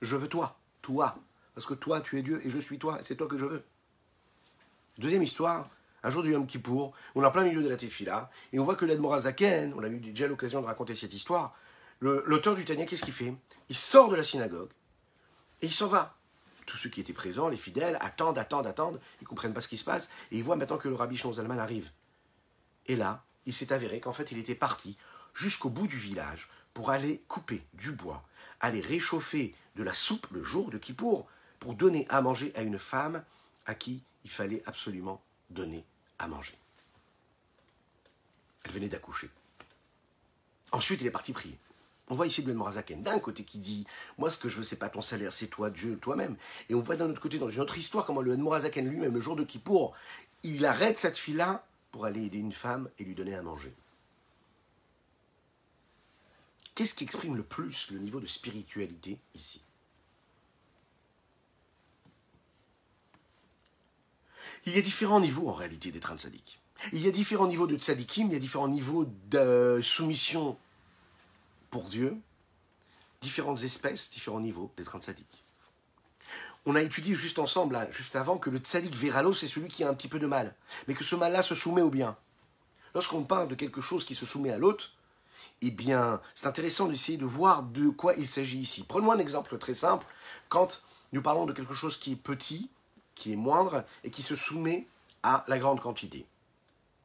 Je 0.00 0.16
veux 0.16 0.28
toi, 0.28 0.58
toi. 0.80 1.16
Parce 1.54 1.66
que 1.66 1.74
toi, 1.74 2.00
tu 2.00 2.18
es 2.18 2.22
Dieu 2.22 2.40
et 2.44 2.48
je 2.48 2.58
suis 2.58 2.78
toi, 2.78 2.98
c'est 3.02 3.16
toi 3.16 3.26
que 3.26 3.36
je 3.36 3.44
veux. 3.44 3.62
Deuxième 4.96 5.22
histoire, 5.22 5.68
un 6.02 6.10
jour 6.10 6.22
du 6.22 6.32
Yom 6.32 6.46
Kippour, 6.46 6.94
on 7.14 7.22
est 7.22 7.26
en 7.26 7.30
plein 7.30 7.44
milieu 7.44 7.62
de 7.62 7.68
la 7.68 7.76
Tefila, 7.76 8.30
et 8.52 8.58
on 8.58 8.64
voit 8.64 8.76
que 8.76 8.86
l'Edmorazaken, 8.86 9.74
on 9.76 9.82
a 9.82 9.88
eu 9.88 9.98
déjà 9.98 10.26
l'occasion 10.26 10.62
de 10.62 10.66
raconter 10.66 10.94
cette 10.94 11.12
histoire, 11.12 11.54
l'auteur 12.00 12.54
du 12.54 12.64
Tania, 12.64 12.86
qu'est-ce 12.86 13.02
qu'il 13.02 13.12
fait? 13.12 13.34
Il 13.68 13.76
sort 13.76 14.08
de 14.08 14.16
la 14.16 14.24
synagogue, 14.24 14.70
et 15.62 15.66
il 15.66 15.72
s'en 15.72 15.88
va 15.88 16.16
tous 16.70 16.76
ceux 16.76 16.88
qui 16.88 17.00
étaient 17.00 17.12
présents, 17.12 17.48
les 17.48 17.56
fidèles, 17.56 17.98
attendent, 18.00 18.38
attendent, 18.38 18.66
attendent, 18.66 19.00
ils 19.20 19.24
ne 19.24 19.28
comprennent 19.28 19.52
pas 19.52 19.60
ce 19.60 19.66
qui 19.66 19.76
se 19.76 19.84
passe, 19.84 20.08
et 20.30 20.38
ils 20.38 20.44
voient 20.44 20.54
maintenant 20.54 20.78
que 20.78 20.88
le 20.88 20.94
rabbi 20.94 21.16
Zalman 21.16 21.58
arrive. 21.58 21.90
Et 22.86 22.94
là, 22.94 23.24
il 23.44 23.52
s'est 23.52 23.72
avéré 23.72 23.98
qu'en 23.98 24.12
fait, 24.12 24.30
il 24.30 24.38
était 24.38 24.54
parti 24.54 24.96
jusqu'au 25.34 25.68
bout 25.68 25.88
du 25.88 25.96
village 25.96 26.48
pour 26.72 26.90
aller 26.90 27.24
couper 27.26 27.64
du 27.74 27.90
bois, 27.90 28.22
aller 28.60 28.80
réchauffer 28.80 29.54
de 29.74 29.82
la 29.82 29.94
soupe 29.94 30.28
le 30.30 30.44
jour 30.44 30.70
de 30.70 30.78
Kippour, 30.78 31.26
pour 31.58 31.74
donner 31.74 32.06
à 32.08 32.22
manger 32.22 32.52
à 32.54 32.62
une 32.62 32.78
femme 32.78 33.24
à 33.66 33.74
qui 33.74 34.02
il 34.24 34.30
fallait 34.30 34.62
absolument 34.66 35.20
donner 35.50 35.84
à 36.18 36.28
manger. 36.28 36.56
Elle 38.62 38.72
venait 38.72 38.88
d'accoucher. 38.88 39.28
Ensuite, 40.72 41.00
il 41.00 41.06
est 41.06 41.10
parti 41.10 41.32
prier. 41.32 41.58
On 42.10 42.16
voit 42.16 42.26
ici 42.26 42.42
Ben 42.42 42.56
Morazaken 42.56 43.04
d'un 43.04 43.20
côté 43.20 43.44
qui 43.44 43.58
dit 43.58 43.86
Moi, 44.18 44.30
ce 44.30 44.36
que 44.36 44.48
je 44.48 44.58
veux, 44.58 44.64
c'est 44.64 44.76
pas 44.76 44.88
ton 44.88 45.00
salaire, 45.00 45.32
c'est 45.32 45.46
toi, 45.46 45.70
Dieu, 45.70 45.96
toi-même. 45.96 46.36
Et 46.68 46.74
on 46.74 46.80
voit 46.80 46.96
d'un 46.96 47.08
autre 47.08 47.20
côté, 47.20 47.38
dans 47.38 47.48
une 47.48 47.60
autre 47.60 47.78
histoire, 47.78 48.04
comment 48.04 48.20
le 48.20 48.36
Morazaken 48.36 48.88
lui-même, 48.88 49.14
le 49.14 49.20
jour 49.20 49.36
de 49.36 49.44
Kippour, 49.44 49.94
il 50.42 50.66
arrête 50.66 50.98
cette 50.98 51.16
fille-là 51.16 51.64
pour 51.92 52.04
aller 52.04 52.26
aider 52.26 52.38
une 52.38 52.52
femme 52.52 52.90
et 52.98 53.04
lui 53.04 53.14
donner 53.14 53.34
à 53.36 53.42
manger. 53.42 53.72
Qu'est-ce 56.74 56.94
qui 56.94 57.04
exprime 57.04 57.36
le 57.36 57.44
plus 57.44 57.90
le 57.92 57.98
niveau 57.98 58.18
de 58.18 58.26
spiritualité 58.26 59.18
ici? 59.34 59.62
Il 64.66 64.74
y 64.74 64.78
a 64.78 64.82
différents 64.82 65.20
niveaux 65.20 65.48
en 65.48 65.52
réalité 65.52 65.92
d'être 65.92 66.10
un 66.10 66.18
tzaddik. 66.18 66.60
Il 66.92 67.00
y 67.02 67.08
a 67.08 67.12
différents 67.12 67.46
niveaux 67.46 67.66
de 67.66 67.76
tzaddikim, 67.76 68.28
il 68.28 68.32
y 68.32 68.36
a 68.36 68.40
différents 68.40 68.68
niveaux 68.68 69.06
de 69.30 69.80
soumission 69.82 70.58
pour 71.70 71.84
Dieu 71.84 72.16
différentes 73.20 73.62
espèces, 73.62 74.10
différents 74.10 74.40
niveaux 74.40 74.72
d'être 74.76 74.96
un 74.96 75.00
tzaddik. 75.00 75.44
On 76.66 76.74
a 76.74 76.82
étudié 76.82 77.14
juste 77.14 77.38
ensemble, 77.38 77.78
juste 77.90 78.16
avant, 78.16 78.38
que 78.38 78.50
le 78.50 78.58
tzaddik 78.58 78.94
véralo, 78.94 79.32
c'est 79.32 79.48
celui 79.48 79.68
qui 79.68 79.84
a 79.84 79.88
un 79.88 79.94
petit 79.94 80.08
peu 80.08 80.18
de 80.18 80.26
mal, 80.26 80.54
mais 80.88 80.94
que 80.94 81.04
ce 81.04 81.16
mal-là 81.16 81.42
se 81.42 81.54
soumet 81.54 81.82
au 81.82 81.90
bien. 81.90 82.16
Lorsqu'on 82.94 83.24
parle 83.24 83.48
de 83.48 83.54
quelque 83.54 83.80
chose 83.80 84.04
qui 84.04 84.14
se 84.14 84.26
soumet 84.26 84.50
à 84.50 84.58
l'autre, 84.58 84.92
eh 85.62 85.70
bien, 85.70 86.20
c'est 86.34 86.46
intéressant 86.46 86.88
d'essayer 86.88 87.18
de 87.18 87.24
voir 87.24 87.62
de 87.62 87.88
quoi 87.90 88.14
il 88.14 88.28
s'agit 88.28 88.58
ici. 88.58 88.84
Prenons 88.86 89.12
un 89.12 89.18
exemple 89.18 89.56
très 89.58 89.74
simple. 89.74 90.06
Quand 90.48 90.82
nous 91.12 91.22
parlons 91.22 91.46
de 91.46 91.52
quelque 91.52 91.74
chose 91.74 91.98
qui 91.98 92.12
est 92.12 92.16
petit, 92.16 92.70
qui 93.14 93.32
est 93.32 93.36
moindre, 93.36 93.84
et 94.04 94.10
qui 94.10 94.22
se 94.22 94.36
soumet 94.36 94.86
à 95.22 95.44
la 95.48 95.58
grande 95.58 95.80
quantité. 95.80 96.26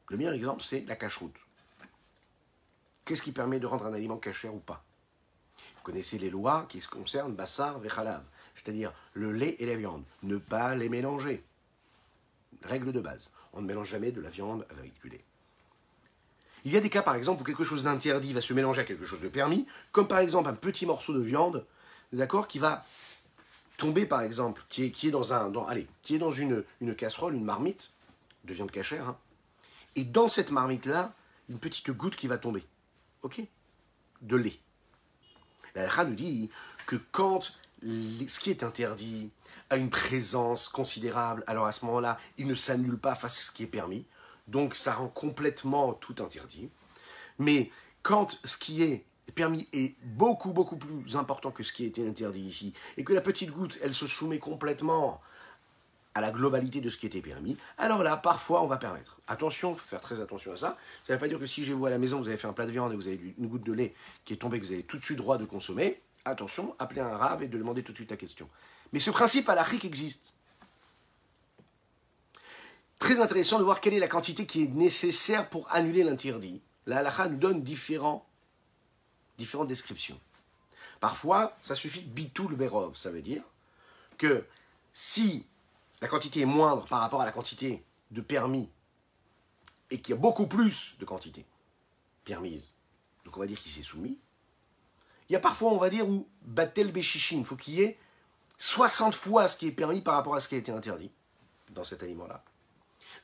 Le 0.08 0.16
meilleur 0.16 0.34
exemple, 0.34 0.62
c'est 0.62 0.84
la 0.86 0.96
cache-route. 0.96 1.36
Qu'est-ce 3.06 3.22
qui 3.22 3.30
permet 3.30 3.60
de 3.60 3.68
rendre 3.68 3.86
un 3.86 3.94
aliment 3.94 4.16
cachère 4.16 4.52
ou 4.52 4.58
pas? 4.58 4.84
Vous 5.56 5.82
connaissez 5.84 6.18
les 6.18 6.28
lois 6.28 6.66
qui 6.68 6.80
se 6.80 6.88
concernent 6.88 7.32
bassar 7.32 7.78
vechalav, 7.78 8.24
c'est-à-dire 8.56 8.92
le 9.14 9.30
lait 9.30 9.54
et 9.60 9.66
la 9.66 9.76
viande. 9.76 10.02
Ne 10.24 10.38
pas 10.38 10.74
les 10.74 10.88
mélanger. 10.88 11.44
Règle 12.64 12.90
de 12.90 13.00
base. 13.00 13.30
On 13.52 13.62
ne 13.62 13.66
mélange 13.66 13.90
jamais 13.90 14.10
de 14.10 14.20
la 14.20 14.28
viande 14.28 14.66
avec 14.70 14.92
du 15.00 15.08
lait. 15.08 15.24
Il 16.64 16.72
y 16.72 16.76
a 16.76 16.80
des 16.80 16.90
cas, 16.90 17.02
par 17.02 17.14
exemple, 17.14 17.42
où 17.42 17.44
quelque 17.44 17.62
chose 17.62 17.84
d'interdit 17.84 18.32
va 18.32 18.40
se 18.40 18.52
mélanger 18.52 18.80
à 18.80 18.84
quelque 18.84 19.04
chose 19.04 19.20
de 19.20 19.28
permis, 19.28 19.68
comme 19.92 20.08
par 20.08 20.18
exemple 20.18 20.48
un 20.48 20.54
petit 20.54 20.84
morceau 20.84 21.14
de 21.14 21.22
viande, 21.22 21.64
d'accord, 22.12 22.48
qui 22.48 22.58
va 22.58 22.84
tomber, 23.76 24.04
par 24.04 24.22
exemple, 24.22 24.64
qui 24.68 24.82
est, 24.82 24.90
qui 24.90 25.06
est 25.06 25.12
dans 25.12 25.32
un, 25.32 25.52
allez, 25.68 25.86
qui 26.02 26.16
est 26.16 26.18
dans 26.18 26.32
une, 26.32 26.64
une 26.80 26.96
casserole, 26.96 27.36
une 27.36 27.44
marmite 27.44 27.92
de 28.42 28.52
viande 28.52 28.72
cachère, 28.72 29.10
hein. 29.10 29.18
et 29.94 30.02
dans 30.02 30.26
cette 30.26 30.50
marmite-là, 30.50 31.14
une 31.48 31.60
petite 31.60 31.92
goutte 31.92 32.16
qui 32.16 32.26
va 32.26 32.36
tomber. 32.36 32.64
Ok 33.26 33.42
De 34.22 34.36
lait. 34.36 34.60
La 35.74 36.04
nous 36.04 36.14
dit 36.14 36.48
que 36.86 36.94
quand 37.10 37.52
ce 37.82 38.38
qui 38.38 38.50
est 38.50 38.62
interdit 38.62 39.30
a 39.68 39.78
une 39.78 39.90
présence 39.90 40.68
considérable, 40.68 41.42
alors 41.48 41.66
à 41.66 41.72
ce 41.72 41.84
moment-là, 41.86 42.18
il 42.38 42.46
ne 42.46 42.54
s'annule 42.54 42.98
pas 42.98 43.16
face 43.16 43.36
à 43.36 43.40
ce 43.40 43.50
qui 43.50 43.64
est 43.64 43.66
permis. 43.66 44.06
Donc 44.46 44.76
ça 44.76 44.94
rend 44.94 45.08
complètement 45.08 45.92
tout 45.92 46.14
interdit. 46.20 46.70
Mais 47.40 47.72
quand 48.02 48.38
ce 48.44 48.56
qui 48.56 48.84
est 48.84 49.04
permis 49.34 49.66
est 49.72 49.96
beaucoup, 50.04 50.52
beaucoup 50.52 50.76
plus 50.76 51.16
important 51.16 51.50
que 51.50 51.64
ce 51.64 51.72
qui 51.72 51.82
a 51.82 51.86
été 51.88 52.06
interdit 52.06 52.46
ici, 52.46 52.74
et 52.96 53.02
que 53.02 53.12
la 53.12 53.20
petite 53.20 53.50
goutte, 53.50 53.76
elle 53.82 53.92
se 53.92 54.06
soumet 54.06 54.38
complètement 54.38 55.20
à 56.16 56.22
la 56.22 56.30
globalité 56.30 56.80
de 56.80 56.88
ce 56.88 56.96
qui 56.96 57.04
était 57.04 57.20
permis, 57.20 57.58
alors 57.76 58.02
là, 58.02 58.16
parfois, 58.16 58.62
on 58.62 58.66
va 58.66 58.78
permettre. 58.78 59.18
Attention, 59.28 59.76
faire 59.76 60.00
très 60.00 60.22
attention 60.22 60.52
à 60.52 60.56
ça. 60.56 60.78
Ça 61.02 61.12
ne 61.12 61.18
veut 61.18 61.20
pas 61.20 61.28
dire 61.28 61.38
que 61.38 61.44
si 61.44 61.62
je 61.62 61.74
vous 61.74 61.84
à 61.84 61.90
la 61.90 61.98
maison, 61.98 62.18
vous 62.18 62.28
avez 62.28 62.38
fait 62.38 62.48
un 62.48 62.54
plat 62.54 62.64
de 62.64 62.70
viande 62.70 62.90
et 62.94 62.96
vous 62.96 63.06
avez 63.06 63.34
une 63.36 63.46
goutte 63.46 63.64
de 63.64 63.72
lait 63.74 63.94
qui 64.24 64.32
est 64.32 64.38
tombée, 64.38 64.58
que 64.58 64.64
vous 64.64 64.72
avez 64.72 64.82
tout 64.82 64.96
de 64.96 65.04
suite 65.04 65.18
droit 65.18 65.36
de 65.36 65.44
consommer. 65.44 66.00
Attention, 66.24 66.74
appelez 66.78 67.02
un 67.02 67.18
rave 67.18 67.42
et 67.42 67.48
de 67.48 67.58
demander 67.58 67.82
tout 67.82 67.92
de 67.92 67.98
suite 67.98 68.10
la 68.10 68.16
question. 68.16 68.48
Mais 68.94 68.98
ce 68.98 69.10
principe 69.10 69.46
à 69.50 69.54
l'Afrique 69.54 69.84
existe. 69.84 70.32
Très 72.98 73.20
intéressant 73.20 73.58
de 73.58 73.64
voir 73.64 73.82
quelle 73.82 73.92
est 73.92 73.98
la 73.98 74.08
quantité 74.08 74.46
qui 74.46 74.62
est 74.62 74.72
nécessaire 74.72 75.50
pour 75.50 75.70
annuler 75.70 76.02
l'interdit. 76.02 76.62
La 76.86 77.00
halakha 77.00 77.28
nous 77.28 77.36
donne 77.36 77.62
différents, 77.62 78.26
différentes 79.36 79.68
descriptions. 79.68 80.18
Parfois, 80.98 81.58
ça 81.60 81.74
suffit 81.74 82.00
bitou 82.00 82.48
le 82.48 82.56
berov. 82.56 82.96
Ça 82.96 83.10
veut 83.10 83.20
dire 83.20 83.42
que 84.16 84.46
si 84.94 85.44
la 86.00 86.08
quantité 86.08 86.40
est 86.40 86.46
moindre 86.46 86.86
par 86.86 87.00
rapport 87.00 87.22
à 87.22 87.24
la 87.24 87.32
quantité 87.32 87.84
de 88.10 88.20
permis 88.20 88.70
et 89.90 90.00
qu'il 90.00 90.14
y 90.14 90.18
a 90.18 90.20
beaucoup 90.20 90.46
plus 90.46 90.96
de 90.98 91.04
quantité 91.04 91.46
permise, 92.24 92.72
donc 93.24 93.36
on 93.36 93.40
va 93.40 93.46
dire 93.46 93.60
qu'il 93.60 93.72
s'est 93.72 93.82
soumis, 93.82 94.18
il 95.28 95.32
y 95.32 95.36
a 95.36 95.40
parfois, 95.40 95.72
on 95.72 95.78
va 95.78 95.90
dire, 95.90 96.08
où 96.08 96.28
batel 96.42 96.92
béchichine, 96.92 97.40
il 97.40 97.44
faut 97.44 97.56
qu'il 97.56 97.74
y 97.74 97.82
ait 97.82 97.98
60 98.58 99.14
fois 99.14 99.48
ce 99.48 99.56
qui 99.56 99.66
est 99.66 99.72
permis 99.72 100.00
par 100.00 100.14
rapport 100.14 100.34
à 100.34 100.40
ce 100.40 100.48
qui 100.48 100.54
a 100.54 100.58
été 100.58 100.72
interdit 100.72 101.10
dans 101.70 101.84
cet 101.84 102.02
aliment-là. 102.02 102.44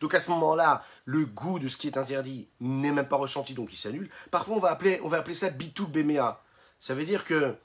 Donc 0.00 0.14
à 0.14 0.20
ce 0.20 0.30
moment-là, 0.30 0.84
le 1.04 1.24
goût 1.24 1.58
de 1.58 1.68
ce 1.68 1.76
qui 1.76 1.86
est 1.86 1.96
interdit 1.96 2.48
n'est 2.60 2.90
même 2.90 3.08
pas 3.08 3.16
ressenti, 3.16 3.54
donc 3.54 3.72
il 3.72 3.76
s'annule. 3.76 4.10
Parfois, 4.30 4.56
on 4.56 4.60
va 4.60 4.70
appeler, 4.70 5.00
on 5.04 5.08
va 5.08 5.18
appeler 5.18 5.34
ça 5.34 5.50
bitou 5.50 5.86
béméa. 5.86 6.42
Ça 6.80 6.94
veut 6.94 7.04
dire 7.04 7.24
que 7.24 7.56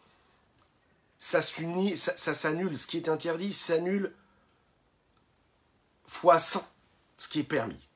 ça 1.18 1.42
s'unit, 1.42 1.98
ça 1.98 2.34
s'annule. 2.34 2.78
Ce 2.78 2.86
qui 2.86 2.98
est 2.98 3.10
interdit 3.10 3.52
s'annule 3.52 4.14
fois 6.08 6.40
100 6.40 6.68
ce 7.18 7.28
qui 7.28 7.40
est 7.40 7.44
permis. 7.44 7.88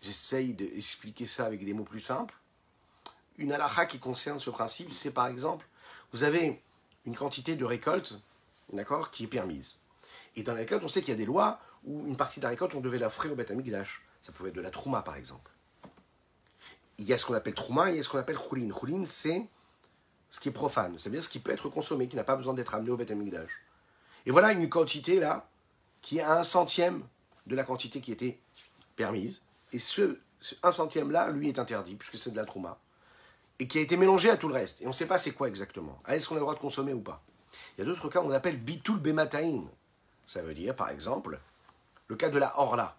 J'essaye 0.00 0.54
d'expliquer 0.54 1.26
ça 1.26 1.46
avec 1.46 1.64
des 1.64 1.74
mots 1.74 1.84
plus 1.84 2.00
simples. 2.00 2.34
Une 3.38 3.52
halakha 3.52 3.86
qui 3.86 3.98
concerne 3.98 4.38
ce 4.38 4.50
principe, 4.50 4.92
c'est 4.92 5.12
par 5.12 5.26
exemple, 5.26 5.66
vous 6.12 6.24
avez 6.24 6.62
une 7.06 7.16
quantité 7.16 7.56
de 7.56 7.64
récolte, 7.64 8.18
d'accord, 8.72 9.10
qui 9.10 9.24
est 9.24 9.28
permise. 9.28 9.76
Et 10.36 10.42
dans 10.42 10.52
la 10.52 10.60
récolte, 10.60 10.84
on 10.84 10.88
sait 10.88 11.00
qu'il 11.00 11.10
y 11.10 11.14
a 11.14 11.16
des 11.16 11.26
lois 11.26 11.60
où 11.84 12.06
une 12.06 12.16
partie 12.16 12.40
de 12.40 12.44
la 12.44 12.50
récolte, 12.50 12.74
on 12.74 12.80
devait 12.80 12.98
la 12.98 13.08
offrir 13.08 13.32
au 13.32 13.34
Beth 13.34 13.50
Amikdash. 13.50 14.02
Ça 14.20 14.32
pouvait 14.32 14.50
être 14.50 14.56
de 14.56 14.60
la 14.60 14.70
trouma, 14.70 15.02
par 15.02 15.16
exemple. 15.16 15.50
Il 16.98 17.06
y 17.06 17.12
a 17.12 17.18
ce 17.18 17.24
qu'on 17.26 17.34
appelle 17.34 17.54
trouma 17.54 17.90
et 17.90 17.94
il 17.94 17.96
y 17.96 18.00
a 18.00 18.02
ce 18.02 18.08
qu'on 18.08 18.18
appelle 18.18 18.38
choulin. 18.38 18.72
Choulin, 18.72 19.04
c'est 19.04 19.48
ce 20.30 20.40
qui 20.40 20.48
est 20.48 20.52
profane, 20.52 20.98
c'est-à-dire 20.98 21.22
ce 21.22 21.28
qui 21.28 21.40
peut 21.40 21.50
être 21.50 21.68
consommé, 21.68 22.08
qui 22.08 22.16
n'a 22.16 22.24
pas 22.24 22.36
besoin 22.36 22.54
d'être 22.54 22.74
amené 22.74 22.90
au 22.90 22.96
Beth 22.96 23.10
Amikdash. 23.10 23.50
Et 24.26 24.30
voilà 24.30 24.52
une 24.52 24.68
quantité 24.68 25.18
là 25.18 25.48
qui 26.00 26.18
est 26.18 26.22
à 26.22 26.38
un 26.38 26.44
centième 26.44 27.02
de 27.46 27.56
la 27.56 27.64
quantité 27.64 28.00
qui 28.00 28.12
était 28.12 28.38
permise. 28.96 29.42
Et 29.72 29.78
ce, 29.78 30.18
un 30.62 30.72
centième-là, 30.72 31.30
lui, 31.30 31.48
est 31.48 31.58
interdit, 31.58 31.96
puisque 31.96 32.18
c'est 32.18 32.30
de 32.30 32.36
la 32.36 32.44
trouma. 32.44 32.78
Et 33.58 33.68
qui 33.68 33.78
a 33.78 33.80
été 33.80 33.96
mélangé 33.96 34.30
à 34.30 34.36
tout 34.36 34.48
le 34.48 34.54
reste. 34.54 34.80
Et 34.80 34.86
on 34.86 34.90
ne 34.90 34.94
sait 34.94 35.06
pas 35.06 35.18
c'est 35.18 35.32
quoi 35.32 35.48
exactement. 35.48 35.98
Ah, 36.04 36.16
est-ce 36.16 36.28
qu'on 36.28 36.34
a 36.34 36.38
le 36.38 36.42
droit 36.42 36.54
de 36.54 36.60
consommer 36.60 36.92
ou 36.92 37.00
pas? 37.00 37.22
Il 37.76 37.80
y 37.80 37.82
a 37.82 37.86
d'autres 37.86 38.08
cas 38.08 38.20
qu'on 38.20 38.30
appelle 38.30 38.58
bitul 38.58 38.98
bemataïn. 38.98 39.64
Ça 40.26 40.42
veut 40.42 40.54
dire, 40.54 40.74
par 40.74 40.90
exemple, 40.90 41.38
le 42.08 42.16
cas 42.16 42.30
de 42.30 42.38
la 42.38 42.58
orla. 42.58 42.96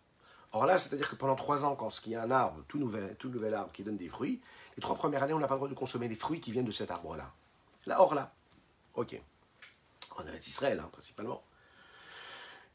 Orla, 0.51 0.77
c'est-à-dire 0.77 1.09
que 1.09 1.15
pendant 1.15 1.35
trois 1.35 1.65
ans, 1.65 1.75
quand 1.75 2.05
il 2.05 2.11
y 2.11 2.15
a 2.15 2.21
un 2.21 2.31
arbre, 2.31 2.63
tout 2.67 2.77
nouvel, 2.77 3.15
tout 3.17 3.29
nouvel 3.29 3.55
arbre 3.55 3.71
qui 3.71 3.83
donne 3.83 3.97
des 3.97 4.09
fruits, 4.09 4.39
les 4.77 4.81
trois 4.81 4.95
premières 4.95 5.23
années, 5.23 5.33
on 5.33 5.39
n'a 5.39 5.47
pas 5.47 5.55
le 5.55 5.59
droit 5.59 5.69
de 5.69 5.73
consommer 5.73 6.07
les 6.07 6.15
fruits 6.15 6.39
qui 6.39 6.51
viennent 6.51 6.65
de 6.65 6.71
cet 6.71 6.91
arbre-là. 6.91 7.31
La 7.85 7.99
orla. 7.99 8.33
Ok. 8.93 9.19
En 10.17 10.25
Eretz 10.25 10.47
Israël, 10.47 10.79
hein, 10.79 10.89
principalement. 10.91 11.43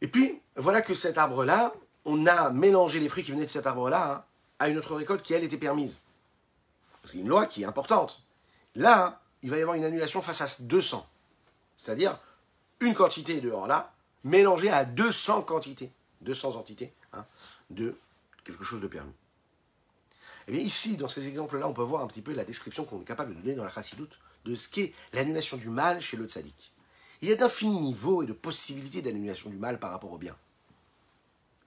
Et 0.00 0.08
puis, 0.08 0.40
voilà 0.56 0.82
que 0.82 0.94
cet 0.94 1.18
arbre-là, 1.18 1.74
on 2.04 2.26
a 2.26 2.50
mélangé 2.50 3.00
les 3.00 3.08
fruits 3.08 3.24
qui 3.24 3.32
venaient 3.32 3.46
de 3.46 3.50
cet 3.50 3.66
arbre-là 3.66 4.12
hein, 4.12 4.24
à 4.58 4.68
une 4.68 4.78
autre 4.78 4.94
récolte 4.94 5.22
qui, 5.22 5.34
elle, 5.34 5.44
était 5.44 5.58
permise. 5.58 5.96
C'est 7.04 7.18
une 7.18 7.28
loi 7.28 7.46
qui 7.46 7.62
est 7.62 7.66
importante. 7.66 8.22
Là, 8.74 9.20
il 9.42 9.50
va 9.50 9.58
y 9.58 9.62
avoir 9.62 9.76
une 9.76 9.84
annulation 9.84 10.20
face 10.20 10.40
à 10.40 10.62
200. 10.62 11.06
C'est-à-dire, 11.76 12.18
une 12.80 12.94
quantité 12.94 13.40
de 13.40 13.50
là 13.50 13.92
mélangée 14.24 14.70
à 14.70 14.84
200 14.84 15.42
quantités, 15.42 15.90
200 16.22 16.56
entités 16.56 16.92
hein, 17.12 17.24
de 17.70 17.96
quelque 18.44 18.64
chose 18.64 18.80
de 18.80 18.86
permis. 18.86 19.12
Et 20.46 20.50
eh 20.50 20.52
bien 20.52 20.60
ici, 20.62 20.96
dans 20.96 21.08
ces 21.08 21.28
exemples-là, 21.28 21.68
on 21.68 21.74
peut 21.74 21.82
voir 21.82 22.02
un 22.02 22.06
petit 22.06 22.22
peu 22.22 22.32
la 22.32 22.44
description 22.44 22.84
qu'on 22.84 23.02
est 23.02 23.04
capable 23.04 23.34
de 23.34 23.40
donner 23.40 23.54
dans 23.54 23.64
la 23.64 23.70
chassidoute 23.70 24.18
de 24.44 24.56
ce 24.56 24.68
qu'est 24.68 24.94
l'annulation 25.12 25.58
du 25.58 25.68
mal 25.68 26.00
chez 26.00 26.16
le 26.16 26.26
tzaddik. 26.26 26.72
Il 27.20 27.28
y 27.28 27.32
a 27.32 27.36
d'infinis 27.36 27.80
niveaux 27.80 28.22
et 28.22 28.26
de 28.26 28.32
possibilités 28.32 29.02
d'annulation 29.02 29.50
du 29.50 29.56
mal 29.56 29.78
par 29.78 29.90
rapport 29.90 30.12
au 30.12 30.18
bien. 30.18 30.36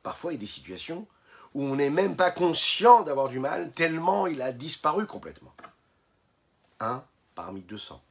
Parfois, 0.03 0.31
il 0.31 0.35
y 0.35 0.37
a 0.37 0.41
des 0.41 0.47
situations 0.47 1.07
où 1.53 1.63
on 1.63 1.75
n'est 1.75 1.89
même 1.89 2.15
pas 2.15 2.31
conscient 2.31 3.03
d'avoir 3.03 3.27
du 3.27 3.39
mal, 3.39 3.71
tellement 3.73 4.27
il 4.27 4.41
a 4.41 4.51
disparu 4.51 5.05
complètement. 5.05 5.53
Un 6.79 7.03
parmi 7.35 7.61
200. 7.61 8.01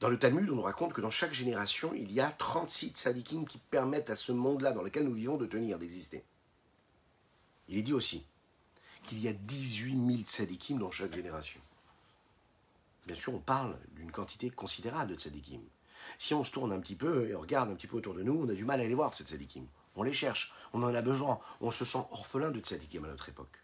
Dans 0.00 0.08
le 0.08 0.18
Talmud, 0.18 0.48
on 0.50 0.56
nous 0.56 0.62
raconte 0.62 0.92
que 0.92 1.00
dans 1.00 1.10
chaque 1.10 1.32
génération, 1.32 1.92
il 1.94 2.12
y 2.12 2.20
a 2.20 2.30
36 2.30 2.90
tzadikim 2.90 3.46
qui 3.46 3.58
permettent 3.58 4.10
à 4.10 4.16
ce 4.16 4.30
monde-là 4.30 4.72
dans 4.72 4.82
lequel 4.82 5.04
nous 5.04 5.14
vivons 5.14 5.36
de 5.36 5.46
tenir, 5.46 5.78
d'exister. 5.78 6.22
Il 7.68 7.78
est 7.78 7.82
dit 7.82 7.92
aussi 7.92 8.24
qu'il 9.02 9.18
y 9.18 9.28
a 9.28 9.32
18 9.32 9.92
000 9.92 10.22
tzadikim 10.22 10.78
dans 10.78 10.92
chaque 10.92 11.14
génération. 11.14 11.60
Bien 13.08 13.16
sûr, 13.16 13.34
on 13.34 13.38
parle 13.38 13.78
d'une 13.96 14.12
quantité 14.12 14.50
considérable 14.50 15.12
de 15.12 15.18
tzadikim. 15.18 15.62
Si 16.18 16.34
on 16.34 16.44
se 16.44 16.52
tourne 16.52 16.72
un 16.72 16.78
petit 16.78 16.94
peu 16.94 17.26
et 17.30 17.34
on 17.34 17.40
regarde 17.40 17.70
un 17.70 17.74
petit 17.74 17.86
peu 17.86 17.96
autour 17.96 18.12
de 18.12 18.22
nous, 18.22 18.44
on 18.44 18.48
a 18.50 18.52
du 18.52 18.66
mal 18.66 18.82
à 18.82 18.86
les 18.86 18.94
voir, 18.94 19.14
ces 19.14 19.24
tzadikim. 19.24 19.66
On 19.96 20.02
les 20.02 20.12
cherche, 20.12 20.52
on 20.74 20.82
en 20.82 20.94
a 20.94 21.00
besoin, 21.00 21.40
on 21.62 21.70
se 21.70 21.86
sent 21.86 22.04
orphelin 22.10 22.50
de 22.50 22.60
tzadikim 22.60 23.06
à 23.06 23.08
notre 23.08 23.30
époque. 23.30 23.62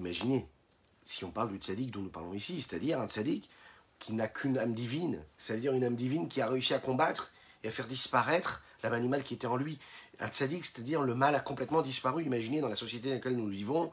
Imaginez, 0.00 0.48
si 1.04 1.24
on 1.24 1.30
parle 1.30 1.52
du 1.52 1.58
tzaddik 1.58 1.92
dont 1.92 2.02
nous 2.02 2.10
parlons 2.10 2.34
ici, 2.34 2.60
c'est-à-dire 2.60 3.00
un 3.00 3.06
tzaddik 3.06 3.48
qui 4.00 4.12
n'a 4.12 4.26
qu'une 4.26 4.58
âme 4.58 4.74
divine, 4.74 5.24
c'est-à-dire 5.38 5.72
une 5.72 5.84
âme 5.84 5.94
divine 5.94 6.26
qui 6.26 6.40
a 6.40 6.48
réussi 6.48 6.74
à 6.74 6.80
combattre 6.80 7.30
et 7.62 7.68
à 7.68 7.70
faire 7.70 7.86
disparaître 7.86 8.64
l'âme 8.82 8.94
animale 8.94 9.22
qui 9.22 9.34
était 9.34 9.46
en 9.46 9.56
lui. 9.56 9.78
Un 10.18 10.26
tzaddik, 10.26 10.64
c'est-à-dire 10.64 11.02
le 11.02 11.14
mal 11.14 11.36
a 11.36 11.40
complètement 11.40 11.80
disparu. 11.80 12.24
Imaginez 12.24 12.60
dans 12.60 12.68
la 12.68 12.74
société 12.74 13.10
dans 13.10 13.14
laquelle 13.14 13.36
nous 13.36 13.46
vivons, 13.46 13.92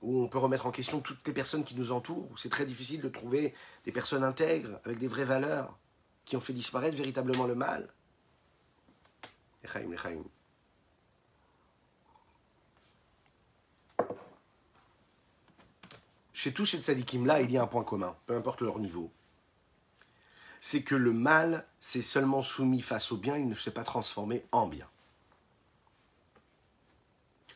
où 0.00 0.22
on 0.22 0.28
peut 0.28 0.38
remettre 0.38 0.66
en 0.66 0.70
question 0.70 1.00
toutes 1.00 1.26
les 1.26 1.32
personnes 1.32 1.64
qui 1.64 1.74
nous 1.74 1.92
entourent, 1.92 2.30
où 2.30 2.36
c'est 2.36 2.48
très 2.48 2.66
difficile 2.66 3.00
de 3.00 3.08
trouver 3.08 3.54
des 3.84 3.92
personnes 3.92 4.24
intègres, 4.24 4.78
avec 4.84 4.98
des 4.98 5.08
vraies 5.08 5.24
valeurs, 5.24 5.76
qui 6.24 6.36
ont 6.36 6.40
fait 6.40 6.52
disparaître 6.52 6.96
véritablement 6.96 7.46
le 7.46 7.54
mal. 7.54 7.88
Chez 16.32 16.52
tous 16.52 16.66
ces 16.66 16.78
tzadikim-là, 16.78 17.42
il 17.42 17.50
y 17.50 17.58
a 17.58 17.62
un 17.62 17.66
point 17.66 17.82
commun, 17.82 18.16
peu 18.26 18.36
importe 18.36 18.60
leur 18.62 18.78
niveau. 18.78 19.10
C'est 20.60 20.82
que 20.82 20.94
le 20.94 21.12
mal 21.12 21.66
s'est 21.80 22.02
seulement 22.02 22.42
soumis 22.42 22.80
face 22.80 23.10
au 23.10 23.16
bien, 23.16 23.36
il 23.36 23.48
ne 23.48 23.54
s'est 23.54 23.72
pas 23.72 23.84
transformé 23.84 24.44
en 24.52 24.68
bien. 24.68 24.88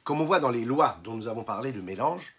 Comme 0.04 0.20
on 0.20 0.24
voit 0.24 0.40
dans 0.40 0.50
les 0.50 0.64
lois 0.64 0.98
dont 1.04 1.14
nous 1.14 1.28
avons 1.28 1.44
parlé 1.44 1.72
de 1.72 1.80
mélange, 1.80 2.34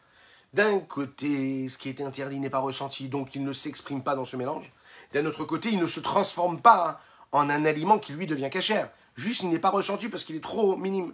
d'un 0.53 0.79
côté, 0.79 1.67
ce 1.67 1.77
qui 1.77 1.89
était 1.89 2.03
interdit 2.03 2.39
n'est 2.39 2.49
pas 2.49 2.59
ressenti, 2.59 3.09
donc 3.09 3.35
il 3.35 3.43
ne 3.43 3.53
s'exprime 3.53 4.03
pas 4.03 4.15
dans 4.15 4.25
ce 4.25 4.35
mélange. 4.35 4.71
D'un 5.13 5.25
autre 5.25 5.45
côté, 5.45 5.69
il 5.69 5.79
ne 5.79 5.87
se 5.87 5.99
transforme 5.99 6.61
pas 6.61 7.01
en 7.31 7.49
un 7.49 7.65
aliment 7.65 7.97
qui 7.97 8.13
lui 8.13 8.27
devient 8.27 8.49
cachère. 8.51 8.91
Juste, 9.15 9.41
il 9.41 9.49
n'est 9.49 9.59
pas 9.59 9.71
ressenti 9.71 10.09
parce 10.09 10.23
qu'il 10.23 10.35
est 10.35 10.43
trop 10.43 10.75
minime. 10.75 11.13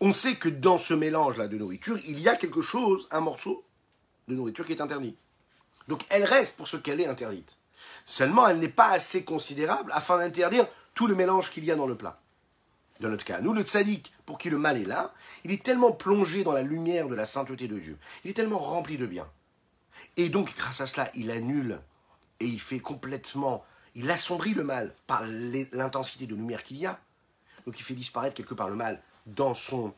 On 0.00 0.12
sait 0.12 0.34
que 0.34 0.48
dans 0.48 0.78
ce 0.78 0.94
mélange-là 0.94 1.48
de 1.48 1.58
nourriture, 1.58 1.98
il 2.06 2.20
y 2.20 2.28
a 2.28 2.36
quelque 2.36 2.62
chose, 2.62 3.06
un 3.10 3.20
morceau 3.20 3.64
de 4.28 4.34
nourriture 4.34 4.66
qui 4.66 4.72
est 4.72 4.80
interdit. 4.80 5.16
Donc 5.88 6.02
elle 6.08 6.24
reste 6.24 6.56
pour 6.56 6.68
ce 6.68 6.76
qu'elle 6.76 7.00
est 7.00 7.06
interdite. 7.06 7.56
Seulement, 8.04 8.48
elle 8.48 8.58
n'est 8.58 8.68
pas 8.68 8.88
assez 8.88 9.24
considérable 9.24 9.92
afin 9.94 10.18
d'interdire 10.18 10.66
tout 10.94 11.06
le 11.06 11.14
mélange 11.14 11.50
qu'il 11.50 11.64
y 11.64 11.70
a 11.70 11.76
dans 11.76 11.86
le 11.86 11.96
plat. 11.96 12.20
Dans 13.00 13.08
notre 13.08 13.24
cas, 13.24 13.40
nous, 13.40 13.52
le 13.52 13.62
tzaddik, 13.62 14.12
pour 14.24 14.38
qui 14.38 14.50
le 14.50 14.58
mal 14.58 14.80
est 14.80 14.84
là, 14.84 15.12
il 15.44 15.50
est 15.50 15.62
tellement 15.62 15.92
plongé 15.92 16.44
dans 16.44 16.52
la 16.52 16.62
lumière 16.62 17.08
de 17.08 17.14
la 17.14 17.26
sainteté 17.26 17.66
de 17.68 17.78
Dieu, 17.78 17.98
il 18.24 18.30
est 18.30 18.34
tellement 18.34 18.58
rempli 18.58 18.96
de 18.96 19.06
bien. 19.06 19.28
Et 20.16 20.28
donc, 20.28 20.54
grâce 20.56 20.80
à 20.80 20.86
cela, 20.86 21.10
il 21.14 21.30
annule 21.30 21.80
et 22.40 22.46
il 22.46 22.60
fait 22.60 22.78
complètement, 22.78 23.64
il 23.94 24.10
assombrit 24.10 24.54
le 24.54 24.62
mal 24.62 24.94
par 25.06 25.24
l'intensité 25.26 26.26
de 26.26 26.34
lumière 26.34 26.62
qu'il 26.62 26.76
y 26.76 26.86
a. 26.86 27.00
Donc, 27.66 27.78
il 27.78 27.82
fait 27.82 27.94
disparaître 27.94 28.36
quelque 28.36 28.54
part 28.54 28.68
le 28.68 28.76
mal 28.76 29.02
dans 29.26 29.54
son, 29.54 29.92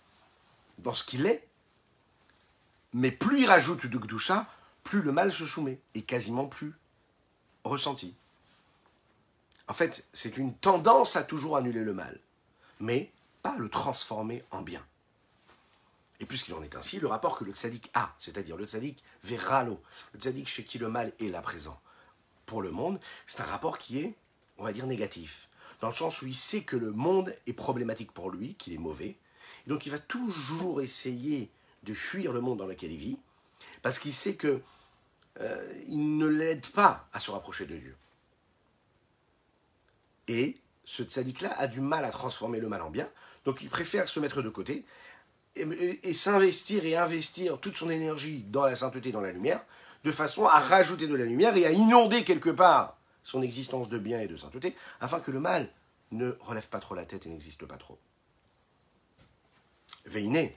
dans 0.79 0.95
ce 0.95 1.05
qu'il 1.05 1.27
est. 1.27 1.47
Mais 2.95 3.11
plus 3.11 3.43
il 3.43 3.47
rajoute 3.47 3.87
de 3.87 3.99
Gdusha, 3.99 4.47
plus 4.85 5.03
le 5.03 5.13
mal 5.13 5.33
se 5.33 5.45
soumet 5.45 5.81
et 5.95 6.03
quasiment 6.03 6.47
plus 6.47 6.73
ressenti. 7.65 8.15
En 9.69 9.75
fait, 9.75 10.07
c'est 10.13 10.39
une 10.39 10.55
tendance 10.55 11.17
à 11.17 11.25
toujours 11.25 11.57
annuler 11.57 11.83
le 11.83 11.93
mal 11.93 12.19
mais 12.81 13.11
pas 13.43 13.57
le 13.59 13.69
transformer 13.69 14.43
en 14.51 14.62
bien. 14.62 14.85
Et 16.21 16.27
puisqu'il 16.27 16.55
en 16.55 16.62
est 16.62 16.77
ainsi, 16.77 16.99
le 16.99 17.07
rapport 17.07 17.37
que 17.37 17.45
le 17.45 17.53
tzaddik 17.53 17.91
a, 17.95 18.15
c'est-à-dire 18.19 18.57
le 18.57 18.67
tzaddik 18.67 19.03
verralo, 19.25 19.81
le 20.15 20.21
tzaddik 20.21 20.49
chez 20.49 20.65
qui 20.65 20.79
le 20.79 20.89
mal 20.89 21.12
est 21.21 21.29
là 21.29 21.43
présent 21.43 21.79
pour 22.47 22.62
le 22.62 22.71
monde, 22.71 23.01
c'est 23.27 23.43
un 23.43 23.47
rapport 23.47 23.79
qui 23.79 23.99
est, 23.99 24.15
on 24.59 24.65
va 24.65 24.73
dire, 24.73 24.87
négatif. 24.87 25.49
Dans 25.81 25.89
le 25.89 25.95
sens 25.95 26.23
où 26.23 26.27
il 26.27 26.35
sait 26.35 26.62
que 26.62 26.77
le 26.77 26.93
monde 26.93 27.35
est 27.47 27.53
problématique 27.53 28.12
pour 28.12 28.31
lui, 28.31 28.55
qu'il 28.55 28.73
est 28.73 28.79
mauvais. 28.79 29.17
Et 29.67 29.69
donc 29.69 29.85
il 29.85 29.93
va 29.93 29.99
toujours 29.99 30.81
essayer 30.81 31.51
de 31.83 31.93
fuir 31.93 32.33
le 32.33 32.41
monde 32.41 32.59
dans 32.59 32.67
lequel 32.67 32.93
il 32.93 32.99
vit, 32.99 33.19
parce 33.83 33.99
qu'il 33.99 34.12
sait 34.12 34.37
que 34.37 34.62
euh, 35.41 35.83
il 35.87 36.17
ne 36.17 36.27
l'aide 36.27 36.67
pas 36.69 37.09
à 37.12 37.21
se 37.21 37.31
rapprocher 37.31 37.67
de 37.67 37.77
Dieu. 37.77 37.97
Et 40.29 40.57
ce 40.87 41.03
tzaddik-là 41.03 41.53
a 41.59 41.66
du 41.66 41.83
mal 41.83 42.07
à 42.07 42.11
transformer 42.11 42.61
le 42.61 42.68
mal 42.68 42.81
en 42.81 42.88
bien, 42.88 43.09
donc 43.44 43.61
il 43.61 43.68
préfère 43.68 44.09
se 44.09 44.18
mettre 44.20 44.40
de 44.40 44.49
côté 44.49 44.87
et, 45.57 46.14
s'investir 46.14 46.85
et 46.87 46.96
investir 46.96 47.59
toute 47.59 47.77
son 47.77 47.90
énergie 47.90 48.44
dans 48.49 48.64
la 48.64 48.77
sainteté, 48.77 49.12
dans 49.12 49.20
la 49.20 49.33
lumière, 49.33 49.62
de 50.05 50.12
façon 50.12 50.46
à 50.46 50.61
rajouter 50.61 51.07
de 51.07 51.14
la 51.14 51.25
lumière 51.25 51.57
et 51.57 51.66
à 51.66 51.72
inonder 51.72 52.25
quelque 52.25 52.51
part 52.51 52.96
son 53.22 53.42
existence 53.42 53.88
de 53.88 53.99
bien 53.99 54.20
et 54.20 54.29
de 54.29 54.37
sainteté, 54.37 54.75
afin 55.01 55.20
que 55.20 55.31
le 55.31 55.40
mal 55.40 55.68
ne 56.12 56.37
relève 56.40 56.68
pas 56.68 56.79
trop 56.79 56.94
la 56.94 57.05
tête 57.05 57.27
et 57.27 57.29
n'existe 57.29 57.66
pas 57.66 57.77
trop. 57.77 57.99
Veiné, 60.05 60.57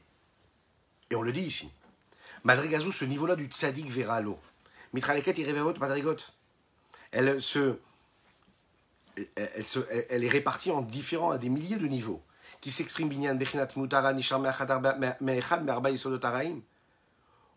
et 1.09 1.15
on 1.15 1.23
le 1.23 1.31
dit 1.31 1.41
ici, 1.41 1.71
Madrigazou, 2.43 2.91
ce 2.91 3.05
niveau-là 3.05 3.35
du 3.35 3.47
tzaddik 3.47 3.89
vers 3.89 4.21
l'eau. 4.21 4.39
Mitraleket 4.93 5.37
irreverot 5.37 5.73
madrigot. 5.79 6.15
Elle 7.11 7.41
se 7.41 7.79
elle, 10.09 10.23
est 10.23 10.29
répartie 10.29 10.71
en 10.71 10.81
différents, 10.81 11.31
à 11.31 11.37
des 11.37 11.49
milliers 11.49 11.77
de 11.77 11.87
niveaux, 11.87 12.21
qui 12.61 12.71
s'expriment 12.71 13.09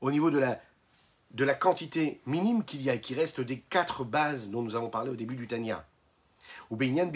au 0.00 0.10
niveau 0.10 0.30
de 0.30 0.38
la, 0.38 0.60
de 1.32 1.44
la 1.44 1.54
quantité 1.54 2.20
minime 2.26 2.64
qu'il 2.64 2.82
y 2.82 2.90
a, 2.90 2.98
qui 2.98 3.14
reste 3.14 3.40
des 3.40 3.58
quatre 3.58 4.04
bases 4.04 4.48
dont 4.50 4.62
nous 4.62 4.76
avons 4.76 4.90
parlé 4.90 5.10
au 5.10 5.16
début 5.16 5.36
du 5.36 5.46
Tanya. 5.46 5.86
Ou 6.70 6.76
bien, 6.76 7.08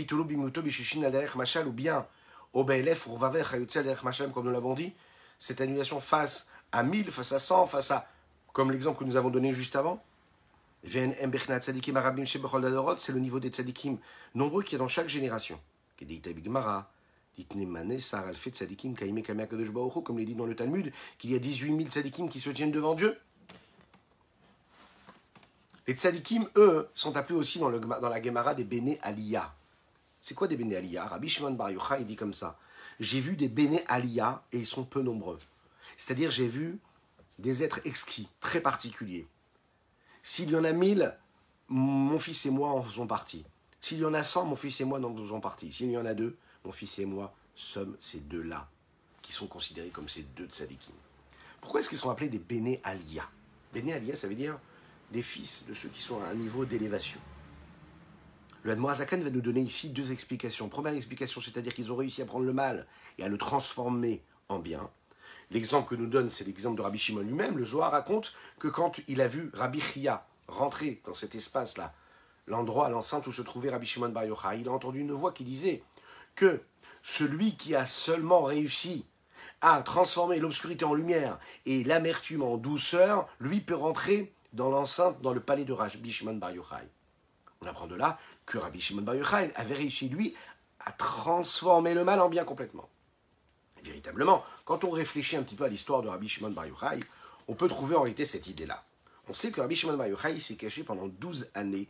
comme 4.32 4.44
nous 4.44 4.52
l'avons 4.52 4.74
dit, 4.74 4.92
cette 5.38 5.60
annulation 5.60 6.00
face 6.00 6.48
à 6.72 6.82
1000, 6.82 7.10
face 7.10 7.32
à 7.32 7.38
100, 7.38 7.66
face 7.66 7.90
à, 7.90 8.08
comme 8.52 8.70
l'exemple 8.70 8.98
que 8.98 9.04
nous 9.04 9.16
avons 9.16 9.30
donné 9.30 9.52
juste 9.52 9.76
avant, 9.76 10.02
c'est 10.88 11.06
le 13.12 13.18
niveau 13.18 13.40
des 13.40 13.48
tzadikim 13.48 13.98
nombreux 14.34 14.62
qu'il 14.62 14.74
y 14.74 14.76
a 14.76 14.78
dans 14.78 14.88
chaque 14.88 15.08
génération. 15.08 15.58
Comme 15.98 16.10
il 16.10 16.16
est 16.16 16.28
dit 20.24 20.34
dans 20.34 20.46
le 20.46 20.54
Talmud, 20.54 20.92
qu'il 21.18 21.30
y 21.30 21.34
a 21.34 21.38
18 21.38 21.76
000 21.76 21.90
tzadikim 21.90 22.28
qui 22.28 22.40
se 22.40 22.50
tiennent 22.50 22.70
devant 22.70 22.94
Dieu. 22.94 23.18
Les 25.86 25.94
tzadikim, 25.94 26.48
eux, 26.56 26.88
sont 26.94 27.16
appelés 27.16 27.38
aussi 27.38 27.58
dans, 27.58 27.68
le, 27.68 27.78
dans 27.78 28.08
la 28.08 28.22
Gemara 28.22 28.54
des 28.54 28.64
Bene 28.64 28.96
Aliyah. 29.02 29.54
C'est 30.20 30.34
quoi 30.34 30.48
des 30.48 30.56
Bene 30.56 30.74
Aliyah? 30.74 31.06
Rabbi 31.06 31.28
Shimon 31.28 31.52
Bar 31.52 31.70
Yochai, 31.70 32.04
dit 32.04 32.16
comme 32.16 32.34
ça. 32.34 32.58
J'ai 32.98 33.20
vu 33.20 33.36
des 33.36 33.48
Bene 33.48 33.78
Aliyah 33.86 34.42
et 34.52 34.58
ils 34.58 34.66
sont 34.66 34.84
peu 34.84 35.02
nombreux. 35.02 35.38
C'est-à-dire, 35.96 36.30
j'ai 36.30 36.48
vu 36.48 36.78
des 37.38 37.62
êtres 37.62 37.80
exquis, 37.84 38.28
très 38.40 38.60
particuliers. 38.60 39.26
S'il 40.28 40.50
y 40.50 40.56
en 40.56 40.64
a 40.64 40.72
mille, 40.72 41.16
mon 41.68 42.18
fils 42.18 42.46
et 42.46 42.50
moi 42.50 42.70
en 42.70 42.82
faisons 42.82 43.06
partie. 43.06 43.44
S'il 43.80 43.98
y 43.98 44.04
en 44.04 44.12
a 44.12 44.24
cent, 44.24 44.44
mon 44.44 44.56
fils 44.56 44.80
et 44.80 44.84
moi 44.84 44.98
en 44.98 45.16
faisons 45.16 45.38
partie. 45.38 45.70
S'il 45.70 45.88
y 45.88 45.96
en 45.96 46.04
a 46.04 46.14
deux, 46.14 46.36
mon 46.64 46.72
fils 46.72 46.98
et 46.98 47.06
moi 47.06 47.32
sommes 47.54 47.96
ces 48.00 48.18
deux-là, 48.18 48.68
qui 49.22 49.30
sont 49.30 49.46
considérés 49.46 49.90
comme 49.90 50.08
ces 50.08 50.24
deux 50.24 50.46
tzadikim. 50.46 50.96
Pourquoi 51.60 51.78
est-ce 51.78 51.88
qu'ils 51.88 51.96
sont 51.96 52.10
appelés 52.10 52.28
des 52.28 52.40
Béné 52.40 52.80
Alia? 52.82 53.22
Béné 53.72 53.92
Alia, 53.92 54.16
ça 54.16 54.26
veut 54.26 54.34
dire 54.34 54.58
les 55.12 55.22
fils 55.22 55.64
de 55.68 55.74
ceux 55.74 55.90
qui 55.90 56.02
sont 56.02 56.20
à 56.20 56.26
un 56.26 56.34
niveau 56.34 56.64
d'élévation. 56.64 57.20
Le 58.64 58.72
Admorazakan 58.72 59.20
va 59.20 59.30
nous 59.30 59.40
donner 59.40 59.60
ici 59.60 59.90
deux 59.90 60.10
explications. 60.10 60.68
Première 60.68 60.94
explication, 60.94 61.40
c'est-à-dire 61.40 61.72
qu'ils 61.72 61.92
ont 61.92 61.96
réussi 61.96 62.20
à 62.20 62.26
prendre 62.26 62.46
le 62.46 62.52
mal 62.52 62.88
et 63.16 63.22
à 63.22 63.28
le 63.28 63.38
transformer 63.38 64.24
en 64.48 64.58
bien. 64.58 64.90
L'exemple 65.50 65.88
que 65.88 65.94
nous 65.94 66.06
donne, 66.06 66.28
c'est 66.28 66.44
l'exemple 66.44 66.76
de 66.76 66.82
Rabbi 66.82 66.98
Shimon 66.98 67.20
lui-même. 67.20 67.58
Le 67.58 67.64
Zohar 67.64 67.92
raconte 67.92 68.32
que 68.58 68.68
quand 68.68 69.00
il 69.06 69.20
a 69.20 69.28
vu 69.28 69.50
Rabbi 69.54 69.80
Chia 69.80 70.26
rentrer 70.48 71.00
dans 71.04 71.14
cet 71.14 71.34
espace-là, 71.34 71.94
l'endroit, 72.46 72.88
l'enceinte 72.88 73.26
où 73.26 73.32
se 73.32 73.42
trouvait 73.42 73.70
Rabbi 73.70 73.86
Shimon 73.86 74.10
Bar 74.10 74.24
Yochai, 74.24 74.60
il 74.60 74.68
a 74.68 74.72
entendu 74.72 75.00
une 75.00 75.12
voix 75.12 75.32
qui 75.32 75.44
disait 75.44 75.82
que 76.34 76.60
celui 77.02 77.56
qui 77.56 77.74
a 77.74 77.86
seulement 77.86 78.42
réussi 78.42 79.04
à 79.60 79.82
transformer 79.82 80.38
l'obscurité 80.38 80.84
en 80.84 80.94
lumière 80.94 81.38
et 81.64 81.84
l'amertume 81.84 82.42
en 82.42 82.56
douceur, 82.56 83.28
lui 83.40 83.60
peut 83.60 83.74
rentrer 83.74 84.32
dans 84.52 84.70
l'enceinte, 84.70 85.20
dans 85.22 85.32
le 85.32 85.40
palais 85.40 85.64
de 85.64 85.72
Rabbi 85.72 86.12
Shimon 86.12 86.34
Bar 86.34 86.52
Yochai. 86.52 86.88
On 87.62 87.66
apprend 87.66 87.86
de 87.86 87.94
là 87.94 88.18
que 88.44 88.58
Rabbi 88.58 88.80
Shimon 88.80 89.02
Bar 89.02 89.14
Yochai 89.14 89.50
avait 89.54 89.74
réussi, 89.74 90.08
lui, 90.08 90.34
à 90.80 90.92
transformer 90.92 91.94
le 91.94 92.04
mal 92.04 92.20
en 92.20 92.28
bien 92.28 92.44
complètement. 92.44 92.88
Véritablement, 93.86 94.44
quand 94.64 94.82
on 94.82 94.90
réfléchit 94.90 95.36
un 95.36 95.44
petit 95.44 95.54
peu 95.54 95.64
à 95.64 95.68
l'histoire 95.68 96.02
de 96.02 96.08
Rabbi 96.08 96.28
Shimon 96.28 96.50
Bar 96.50 96.66
Yochai, 96.66 97.00
on 97.46 97.54
peut 97.54 97.68
trouver 97.68 97.94
en 97.94 98.02
réalité 98.02 98.24
cette 98.24 98.48
idée-là. 98.48 98.82
On 99.28 99.34
sait 99.34 99.52
que 99.52 99.60
Rabbi 99.60 99.76
Shimon 99.76 99.96
Bar 99.96 100.08
Yochai 100.08 100.40
s'est 100.40 100.56
caché 100.56 100.82
pendant 100.82 101.06
12 101.06 101.50
années 101.54 101.86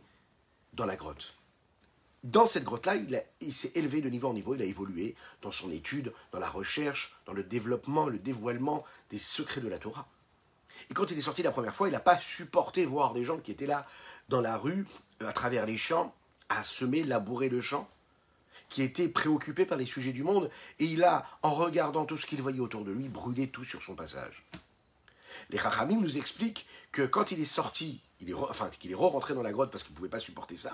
dans 0.73 0.85
la 0.85 0.95
grotte. 0.95 1.33
Dans 2.23 2.45
cette 2.45 2.65
grotte-là, 2.65 2.95
il, 2.95 3.23
il 3.41 3.53
s'est 3.53 3.71
élevé 3.73 4.01
de 4.01 4.09
niveau 4.09 4.27
en 4.27 4.33
niveau, 4.33 4.53
il 4.53 4.61
a 4.61 4.65
évolué 4.65 5.15
dans 5.41 5.49
son 5.49 5.71
étude, 5.71 6.13
dans 6.31 6.39
la 6.39 6.49
recherche, 6.49 7.15
dans 7.25 7.33
le 7.33 7.43
développement, 7.43 8.07
le 8.07 8.19
dévoilement 8.19 8.85
des 9.09 9.19
secrets 9.19 9.61
de 9.61 9.67
la 9.67 9.79
Torah. 9.79 10.07
Et 10.91 10.93
quand 10.93 11.09
il 11.09 11.17
est 11.17 11.21
sorti 11.21 11.41
la 11.41 11.51
première 11.51 11.75
fois, 11.75 11.87
il 11.87 11.91
n'a 11.91 11.99
pas 11.99 12.19
supporté 12.19 12.85
voir 12.85 13.13
des 13.13 13.23
gens 13.23 13.39
qui 13.39 13.49
étaient 13.51 13.65
là 13.65 13.87
dans 14.29 14.41
la 14.41 14.55
rue, 14.57 14.85
à 15.19 15.33
travers 15.33 15.65
les 15.65 15.77
champs, 15.77 16.13
à 16.49 16.63
semer, 16.63 17.03
labourer 17.03 17.49
le 17.49 17.61
champ, 17.61 17.89
qui 18.69 18.81
étaient 18.81 19.07
préoccupés 19.07 19.65
par 19.65 19.77
les 19.77 19.85
sujets 19.85 20.13
du 20.13 20.23
monde, 20.23 20.49
et 20.79 20.85
il 20.85 21.03
a, 21.03 21.25
en 21.41 21.51
regardant 21.51 22.05
tout 22.05 22.17
ce 22.17 22.25
qu'il 22.25 22.41
voyait 22.41 22.59
autour 22.59 22.83
de 22.83 22.91
lui, 22.91 23.07
brûlé 23.07 23.47
tout 23.47 23.63
sur 23.63 23.81
son 23.81 23.95
passage. 23.95 24.45
Les 25.49 25.57
Chachamim 25.57 26.01
nous 26.01 26.17
expliquent 26.17 26.65
que 26.91 27.03
quand 27.03 27.31
il 27.31 27.39
est 27.39 27.45
sorti, 27.45 28.01
enfin 28.49 28.69
qu'il 28.69 28.91
est 28.91 28.95
re-rentré 28.95 29.33
dans 29.33 29.43
la 29.43 29.51
grotte 29.51 29.71
parce 29.71 29.83
qu'il 29.83 29.93
ne 29.93 29.97
pouvait 29.97 30.09
pas 30.09 30.19
supporter 30.19 30.57
ça, 30.57 30.73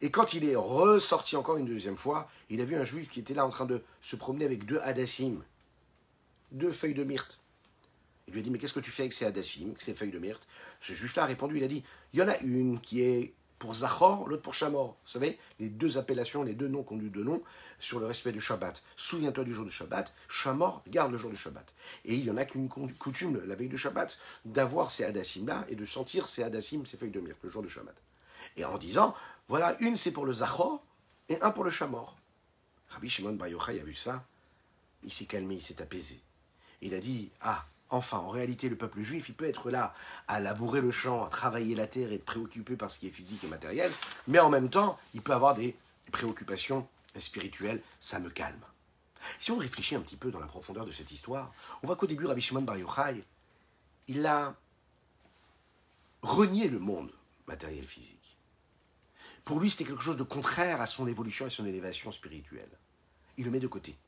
et 0.00 0.10
quand 0.10 0.34
il 0.34 0.44
est 0.44 0.56
ressorti 0.56 1.36
encore 1.36 1.56
une 1.56 1.66
deuxième 1.66 1.96
fois, 1.96 2.28
il 2.50 2.60
a 2.60 2.64
vu 2.64 2.76
un 2.76 2.84
juif 2.84 3.08
qui 3.08 3.20
était 3.20 3.34
là 3.34 3.46
en 3.46 3.50
train 3.50 3.66
de 3.66 3.82
se 4.00 4.16
promener 4.16 4.44
avec 4.44 4.64
deux 4.64 4.80
hadassim, 4.80 5.42
deux 6.50 6.72
feuilles 6.72 6.94
de 6.94 7.04
myrte. 7.04 7.40
Il 8.28 8.34
lui 8.34 8.40
a 8.40 8.42
dit, 8.42 8.50
mais 8.50 8.58
qu'est-ce 8.58 8.72
que 8.72 8.80
tu 8.80 8.90
fais 8.90 9.02
avec 9.02 9.12
ces 9.12 9.24
hadassim, 9.24 9.74
ces 9.78 9.94
feuilles 9.94 10.12
de 10.12 10.18
myrte? 10.18 10.46
Ce 10.80 10.92
juif-là 10.92 11.24
a 11.24 11.26
répondu, 11.26 11.56
il 11.56 11.64
a 11.64 11.68
dit, 11.68 11.82
il 12.12 12.20
y 12.20 12.22
en 12.22 12.28
a 12.28 12.38
une 12.38 12.80
qui 12.80 13.02
est 13.02 13.32
pour 13.62 13.76
Zachor, 13.76 14.28
l'autre 14.28 14.42
pour 14.42 14.54
Shamor. 14.54 14.96
Vous 15.04 15.08
savez, 15.08 15.38
les 15.60 15.68
deux 15.68 15.96
appellations, 15.96 16.42
les 16.42 16.52
deux 16.52 16.66
noms 16.66 16.82
qu'on 16.82 16.98
lui 16.98 17.10
donne 17.10 17.38
sur 17.78 18.00
le 18.00 18.06
respect 18.06 18.32
du 18.32 18.40
Shabbat. 18.40 18.82
Souviens-toi 18.96 19.44
du 19.44 19.54
jour 19.54 19.64
du 19.64 19.70
Shabbat, 19.70 20.12
Shamor 20.26 20.82
garde 20.88 21.12
le 21.12 21.16
jour 21.16 21.30
du 21.30 21.36
Shabbat. 21.36 21.72
Et 22.04 22.16
il 22.16 22.24
y 22.24 22.30
en 22.32 22.38
a 22.38 22.44
qu'une 22.44 22.68
coutume, 22.68 23.40
la 23.46 23.54
veille 23.54 23.68
du 23.68 23.78
Shabbat, 23.78 24.18
d'avoir 24.44 24.90
ces 24.90 25.04
hadassim-là 25.04 25.64
et 25.68 25.76
de 25.76 25.86
sentir 25.86 26.26
ces 26.26 26.42
hadassim, 26.42 26.84
ces 26.86 26.96
feuilles 26.96 27.12
de 27.12 27.20
myrte, 27.20 27.38
le 27.44 27.50
jour 27.50 27.62
du 27.62 27.68
Shabbat. 27.68 27.94
Et 28.56 28.64
en 28.64 28.78
disant, 28.78 29.14
voilà, 29.46 29.76
une 29.78 29.96
c'est 29.96 30.10
pour 30.10 30.26
le 30.26 30.34
Zachor 30.34 30.84
et 31.28 31.40
un 31.40 31.52
pour 31.52 31.62
le 31.62 31.70
Shamor. 31.70 32.16
Rabbi 32.88 33.08
Shimon 33.08 33.34
Bar 33.34 33.46
Yochai 33.46 33.78
a 33.78 33.84
vu 33.84 33.94
ça, 33.94 34.26
il 35.04 35.12
s'est 35.12 35.26
calmé, 35.26 35.54
il 35.54 35.62
s'est 35.62 35.80
apaisé. 35.80 36.20
Il 36.80 36.94
a 36.94 36.98
dit, 36.98 37.30
ah, 37.40 37.64
Enfin, 37.92 38.16
en 38.16 38.28
réalité, 38.28 38.70
le 38.70 38.76
peuple 38.76 39.02
juif, 39.02 39.28
il 39.28 39.34
peut 39.34 39.44
être 39.46 39.70
là 39.70 39.94
à 40.26 40.40
labourer 40.40 40.80
le 40.80 40.90
champ, 40.90 41.24
à 41.24 41.28
travailler 41.28 41.74
la 41.74 41.86
terre 41.86 42.10
et 42.10 42.14
être 42.14 42.24
préoccupé 42.24 42.74
par 42.74 42.90
ce 42.90 42.98
qui 42.98 43.06
est 43.06 43.10
physique 43.10 43.44
et 43.44 43.48
matériel, 43.48 43.92
mais 44.26 44.38
en 44.38 44.48
même 44.48 44.70
temps, 44.70 44.98
il 45.12 45.20
peut 45.20 45.34
avoir 45.34 45.54
des 45.54 45.76
préoccupations 46.10 46.88
spirituelles. 47.18 47.82
Ça 48.00 48.18
me 48.18 48.30
calme. 48.30 48.64
Si 49.38 49.50
on 49.50 49.58
réfléchit 49.58 49.94
un 49.94 50.00
petit 50.00 50.16
peu 50.16 50.30
dans 50.30 50.40
la 50.40 50.46
profondeur 50.46 50.86
de 50.86 50.90
cette 50.90 51.12
histoire, 51.12 51.52
on 51.82 51.86
voit 51.86 51.96
qu'au 51.96 52.06
début, 52.06 52.24
Rabbi 52.24 52.40
Shimon 52.40 52.62
Bar 52.62 52.78
Yochai, 52.78 53.22
il 54.08 54.24
a 54.24 54.56
renié 56.22 56.68
le 56.68 56.78
monde 56.78 57.12
matériel 57.46 57.86
physique. 57.86 58.38
Pour 59.44 59.60
lui, 59.60 59.68
c'était 59.68 59.84
quelque 59.84 60.02
chose 60.02 60.16
de 60.16 60.22
contraire 60.22 60.80
à 60.80 60.86
son 60.86 61.06
évolution 61.06 61.46
et 61.46 61.50
son 61.50 61.66
élévation 61.66 62.10
spirituelle. 62.10 62.70
Il 63.36 63.44
le 63.44 63.50
met 63.50 63.60
de 63.60 63.68
côté. 63.68 63.98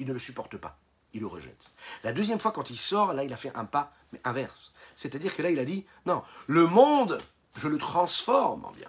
Il 0.00 0.08
ne 0.08 0.12
le 0.12 0.18
supporte 0.18 0.56
pas 0.56 0.76
il 1.14 1.20
le 1.20 1.26
rejette. 1.26 1.72
La 2.04 2.12
deuxième 2.12 2.40
fois, 2.40 2.52
quand 2.52 2.70
il 2.70 2.78
sort, 2.78 3.12
là, 3.12 3.24
il 3.24 3.32
a 3.32 3.36
fait 3.36 3.54
un 3.56 3.64
pas, 3.64 3.92
mais 4.12 4.20
inverse. 4.24 4.72
C'est-à-dire 4.94 5.34
que 5.34 5.42
là, 5.42 5.50
il 5.50 5.58
a 5.58 5.64
dit, 5.64 5.86
non, 6.06 6.22
le 6.46 6.66
monde, 6.66 7.18
je 7.56 7.68
le 7.68 7.78
transforme 7.78 8.64
en 8.64 8.70
bien. 8.70 8.88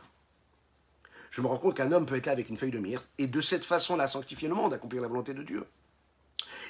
Je 1.32 1.42
me 1.42 1.48
rends 1.48 1.58
compte 1.58 1.76
qu'un 1.76 1.92
homme 1.92 2.06
peut 2.06 2.16
être 2.16 2.28
là 2.28 2.32
avec 2.32 2.50
une 2.50 2.58
feuille 2.58 2.72
de 2.72 2.80
myrte, 2.80 3.10
et 3.18 3.28
de 3.28 3.42
cette 3.42 3.66
façon-là, 3.66 4.08
sanctifier 4.08 4.48
le 4.48 4.56
monde, 4.56 4.74
accomplir 4.74 5.02
la 5.02 5.08
volonté 5.08 5.34
de 5.34 5.44
Dieu. 5.44 5.66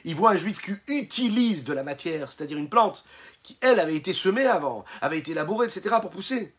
Il 0.05 0.15
voit 0.15 0.31
un 0.31 0.35
juif 0.35 0.61
qui 0.61 0.71
utilise 0.93 1.65
de 1.65 1.73
la 1.73 1.83
matière, 1.83 2.31
c'est-à-dire 2.31 2.57
une 2.57 2.69
plante, 2.69 3.05
qui, 3.41 3.57
elle, 3.61 3.79
avait 3.79 3.95
été 3.95 4.13
semée 4.13 4.45
avant, 4.45 4.85
avait 5.01 5.19
été 5.19 5.33
labourée, 5.33 5.67
etc., 5.67 5.95
pour 6.01 6.11
pousser, 6.11 6.53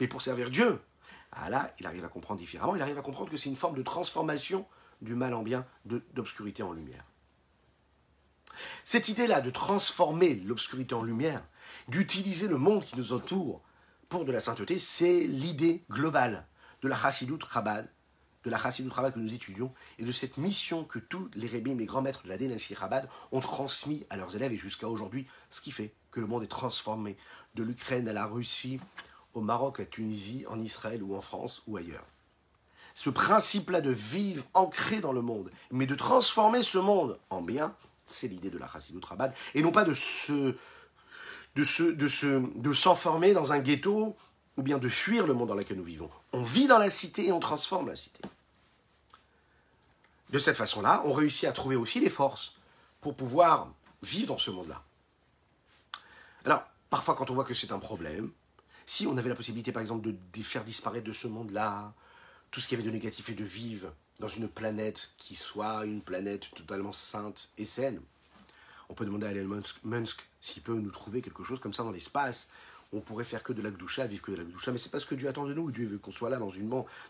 mais 0.00 0.08
pour 0.08 0.22
servir 0.22 0.50
Dieu. 0.50 0.80
Ah 1.32 1.48
là, 1.48 1.72
il 1.78 1.86
arrive 1.86 2.04
à 2.04 2.08
comprendre 2.08 2.40
différemment, 2.40 2.74
il 2.74 2.82
arrive 2.82 2.98
à 2.98 3.02
comprendre 3.02 3.30
que 3.30 3.36
c'est 3.36 3.48
une 3.48 3.56
forme 3.56 3.76
de 3.76 3.82
transformation 3.82 4.66
du 5.00 5.14
mal 5.14 5.34
en 5.34 5.42
bien, 5.42 5.64
d'obscurité 5.84 6.62
en 6.62 6.72
lumière. 6.72 7.04
Cette 8.84 9.08
idée-là 9.08 9.40
de 9.40 9.50
transformer 9.50 10.36
l'obscurité 10.36 10.94
en 10.94 11.02
lumière, 11.02 11.42
d'utiliser 11.88 12.48
le 12.48 12.58
monde 12.58 12.84
qui 12.84 12.96
nous 12.96 13.12
entoure 13.12 13.60
pour 14.08 14.24
de 14.24 14.32
la 14.32 14.40
sainteté, 14.40 14.78
c'est 14.78 15.20
l'idée 15.20 15.84
globale 15.90 16.46
de 16.82 16.88
la 16.88 16.96
Chassidut 16.96 17.38
Chabad, 17.52 17.88
de 18.44 18.50
la 18.50 18.58
Chassidut 18.58 18.90
Chabad 18.94 19.14
que 19.14 19.18
nous 19.18 19.34
étudions, 19.34 19.72
et 19.98 20.04
de 20.04 20.12
cette 20.12 20.36
mission 20.36 20.84
que 20.84 20.98
tous 20.98 21.30
les 21.34 21.46
rébim, 21.46 21.76
les 21.78 21.86
grands 21.86 22.02
maîtres 22.02 22.24
de 22.24 22.28
la 22.28 22.38
dynastie 22.38 22.74
Chabad, 22.74 23.08
ont 23.32 23.40
transmis 23.40 24.06
à 24.10 24.16
leurs 24.16 24.34
élèves 24.34 24.52
et 24.52 24.58
jusqu'à 24.58 24.88
aujourd'hui, 24.88 25.26
ce 25.50 25.60
qui 25.60 25.70
fait 25.70 25.92
que 26.10 26.20
le 26.20 26.26
monde 26.26 26.42
est 26.42 26.48
transformé 26.48 27.16
de 27.54 27.62
l'Ukraine 27.62 28.08
à 28.08 28.12
la 28.12 28.26
Russie, 28.26 28.80
au 29.34 29.40
Maroc, 29.40 29.80
à 29.80 29.84
Tunisie, 29.84 30.44
en 30.48 30.58
Israël 30.58 31.02
ou 31.02 31.14
en 31.14 31.20
France 31.20 31.62
ou 31.66 31.76
ailleurs. 31.76 32.06
Ce 32.94 33.10
principe-là 33.10 33.80
de 33.80 33.90
vivre 33.90 34.44
ancré 34.54 35.00
dans 35.00 35.12
le 35.12 35.22
monde, 35.22 35.50
mais 35.70 35.86
de 35.86 35.94
transformer 35.94 36.62
ce 36.62 36.78
monde 36.78 37.18
en 37.30 37.40
bien, 37.40 37.74
c'est 38.10 38.28
l'idée 38.28 38.50
de 38.50 38.58
la 38.58 38.68
Chassidut 38.68 39.04
Rabbad, 39.04 39.34
et 39.54 39.62
non 39.62 39.72
pas 39.72 39.84
de 39.84 39.94
se, 39.94 40.56
de 41.54 41.64
se, 41.64 41.82
de 41.82 42.08
se, 42.08 42.58
de 42.58 42.72
s'enfermer 42.72 43.32
dans 43.32 43.52
un 43.52 43.58
ghetto 43.58 44.16
ou 44.56 44.62
bien 44.62 44.78
de 44.78 44.88
fuir 44.88 45.26
le 45.26 45.34
monde 45.34 45.48
dans 45.48 45.54
lequel 45.54 45.76
nous 45.76 45.84
vivons. 45.84 46.10
On 46.32 46.42
vit 46.42 46.66
dans 46.66 46.78
la 46.78 46.90
cité 46.90 47.26
et 47.26 47.32
on 47.32 47.40
transforme 47.40 47.88
la 47.88 47.96
cité. 47.96 48.20
De 50.30 50.38
cette 50.38 50.56
façon-là, 50.56 51.02
on 51.06 51.12
réussit 51.12 51.48
à 51.48 51.52
trouver 51.52 51.76
aussi 51.76 51.98
les 52.00 52.10
forces 52.10 52.54
pour 53.00 53.16
pouvoir 53.16 53.72
vivre 54.02 54.28
dans 54.28 54.38
ce 54.38 54.50
monde-là. 54.50 54.82
Alors, 56.44 56.64
parfois, 56.88 57.14
quand 57.14 57.30
on 57.30 57.34
voit 57.34 57.44
que 57.44 57.54
c'est 57.54 57.72
un 57.72 57.78
problème, 57.78 58.30
si 58.86 59.06
on 59.06 59.16
avait 59.16 59.28
la 59.28 59.34
possibilité, 59.34 59.72
par 59.72 59.80
exemple, 59.80 60.08
de 60.08 60.42
faire 60.42 60.64
disparaître 60.64 61.06
de 61.06 61.12
ce 61.12 61.26
monde-là 61.26 61.92
tout 62.50 62.60
ce 62.60 62.68
qui 62.68 62.74
avait 62.74 62.82
de 62.82 62.90
négatif 62.90 63.28
et 63.28 63.34
de 63.34 63.44
vivre, 63.44 63.92
dans 64.20 64.28
une 64.28 64.48
planète 64.48 65.10
qui 65.16 65.34
soit 65.34 65.86
une 65.86 66.02
planète 66.02 66.50
totalement 66.54 66.92
sainte 66.92 67.50
et 67.58 67.64
saine. 67.64 68.00
On 68.90 68.94
peut 68.94 69.06
demander 69.06 69.26
à 69.26 69.30
Elon 69.30 69.62
Musk, 69.84 70.28
s'il 70.40 70.62
peut 70.62 70.74
nous 70.74 70.90
trouver 70.90 71.22
quelque 71.22 71.42
chose 71.42 71.58
comme 71.58 71.72
ça 71.72 71.82
dans 71.82 71.90
l'espace. 71.90 72.50
On 72.92 73.00
pourrait 73.00 73.24
faire 73.24 73.42
que 73.42 73.52
de 73.52 73.62
l'Akdoucha, 73.62 74.06
vivre 74.06 74.22
que 74.22 74.32
de 74.32 74.36
l'Akdoucha, 74.36 74.72
mais 74.72 74.78
c'est 74.78 74.90
pas 74.90 75.00
ce 75.00 75.06
que 75.06 75.14
Dieu 75.14 75.28
attend 75.28 75.46
de 75.46 75.54
nous. 75.54 75.70
Dieu 75.70 75.86
veut 75.86 75.98
qu'on 75.98 76.12
soit 76.12 76.28
là 76.28 76.38
dans, 76.38 76.52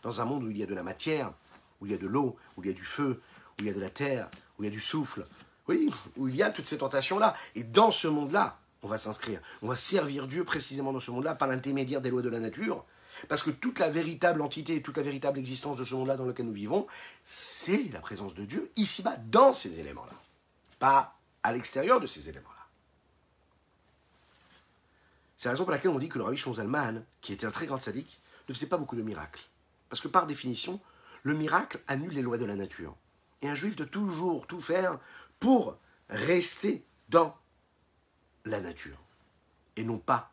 dans 0.03 0.21
un 0.21 0.25
monde 0.25 0.45
où 0.45 0.51
il 0.51 0.59
y 0.59 0.63
a 0.63 0.67
de 0.67 0.75
la 0.75 0.83
matière, 0.83 1.33
où 1.81 1.87
il 1.87 1.93
y 1.93 1.95
a 1.95 1.99
de 1.99 2.07
l'eau, 2.07 2.37
où 2.57 2.63
il 2.63 2.69
y 2.69 2.71
a 2.71 2.75
du 2.75 2.85
feu, 2.85 3.21
où 3.59 3.63
il 3.63 3.67
y 3.67 3.71
a 3.71 3.75
de 3.75 3.81
la 3.81 3.91
terre, 3.91 4.31
où 4.59 4.63
il 4.63 4.67
y 4.67 4.69
a 4.69 4.73
du 4.73 4.81
souffle. 4.81 5.25
Oui, 5.69 5.91
où 6.17 6.29
il 6.29 6.37
y 6.37 6.43
a 6.43 6.51
toutes 6.51 6.67
ces 6.67 6.79
tentations-là. 6.79 7.35
Et 7.55 7.65
dans 7.65 7.91
ce 7.91 8.09
monde-là, 8.09 8.59
on 8.83 8.89
va 8.89 8.99
s'inscrire. 8.99 9.41
On 9.63 9.69
va 9.69 9.77
servir 9.77 10.27
Dieu 10.27 10.45
précisément 10.45 10.93
dans 10.93 11.01
ce 11.01 11.11
monde-là 11.11 11.35
par 11.35 11.49
l'intermédiaire 11.49 12.01
des 12.01 12.11
lois 12.11 12.23
de 12.23 12.29
la 12.29 12.41
nature 12.41 12.85
parce 13.29 13.43
que 13.43 13.51
toute 13.51 13.79
la 13.79 13.91
véritable 13.91 14.43
entité, 14.43 14.83
toute 14.83 14.97
la 14.97 15.03
véritable 15.03 15.39
existence 15.39 15.77
de 15.77 15.85
ce 15.85 15.95
monde-là 15.95 16.17
dans 16.17 16.25
lequel 16.25 16.47
nous 16.47 16.53
vivons, 16.53 16.87
c'est 17.25 17.91
la 17.93 18.01
présence 18.01 18.35
de 18.35 18.45
Dieu 18.45 18.71
ici-bas, 18.77 19.17
dans 19.31 19.53
ces 19.53 19.79
éléments-là. 19.81 20.15
Pas 20.79 21.17
à 21.43 21.53
l'extérieur 21.53 22.01
de 22.01 22.07
ces 22.07 22.29
éléments-là. 22.29 22.57
C'est 25.37 25.49
la 25.49 25.53
raison 25.53 25.65
pour 25.65 25.73
laquelle 25.73 25.91
on 25.91 25.99
dit 25.99 26.09
que 26.09 26.19
le 26.19 26.25
rabbi 26.25 26.39
Zalman, 26.39 27.03
qui 27.21 27.33
était 27.33 27.47
un 27.47 27.51
très 27.51 27.67
grand 27.67 27.81
sadique, 27.81 28.21
ne 28.49 28.55
faisait 28.55 28.67
pas 28.67 28.77
beaucoup 28.77 28.97
de 28.97 29.03
miracles. 29.03 29.43
Parce 29.89 30.01
que 30.01 30.09
par 30.09 30.27
définition, 30.27 30.81
le 31.23 31.35
miracle 31.35 31.81
annule 31.89 32.13
les 32.13 32.23
lois 32.23 32.39
de 32.39 32.45
la 32.45 32.57
nature. 32.57 32.95
Et 33.43 33.49
un 33.49 33.55
juif 33.55 33.77
doit 33.77 33.87
toujours 33.87 34.47
tout 34.47 34.61
faire 34.61 34.99
pour 35.39 35.79
rester 36.11 36.85
dans 37.09 37.37
la 38.45 38.61
nature. 38.61 38.99
Et 39.77 39.85
non 39.85 39.99
pas 39.99 40.31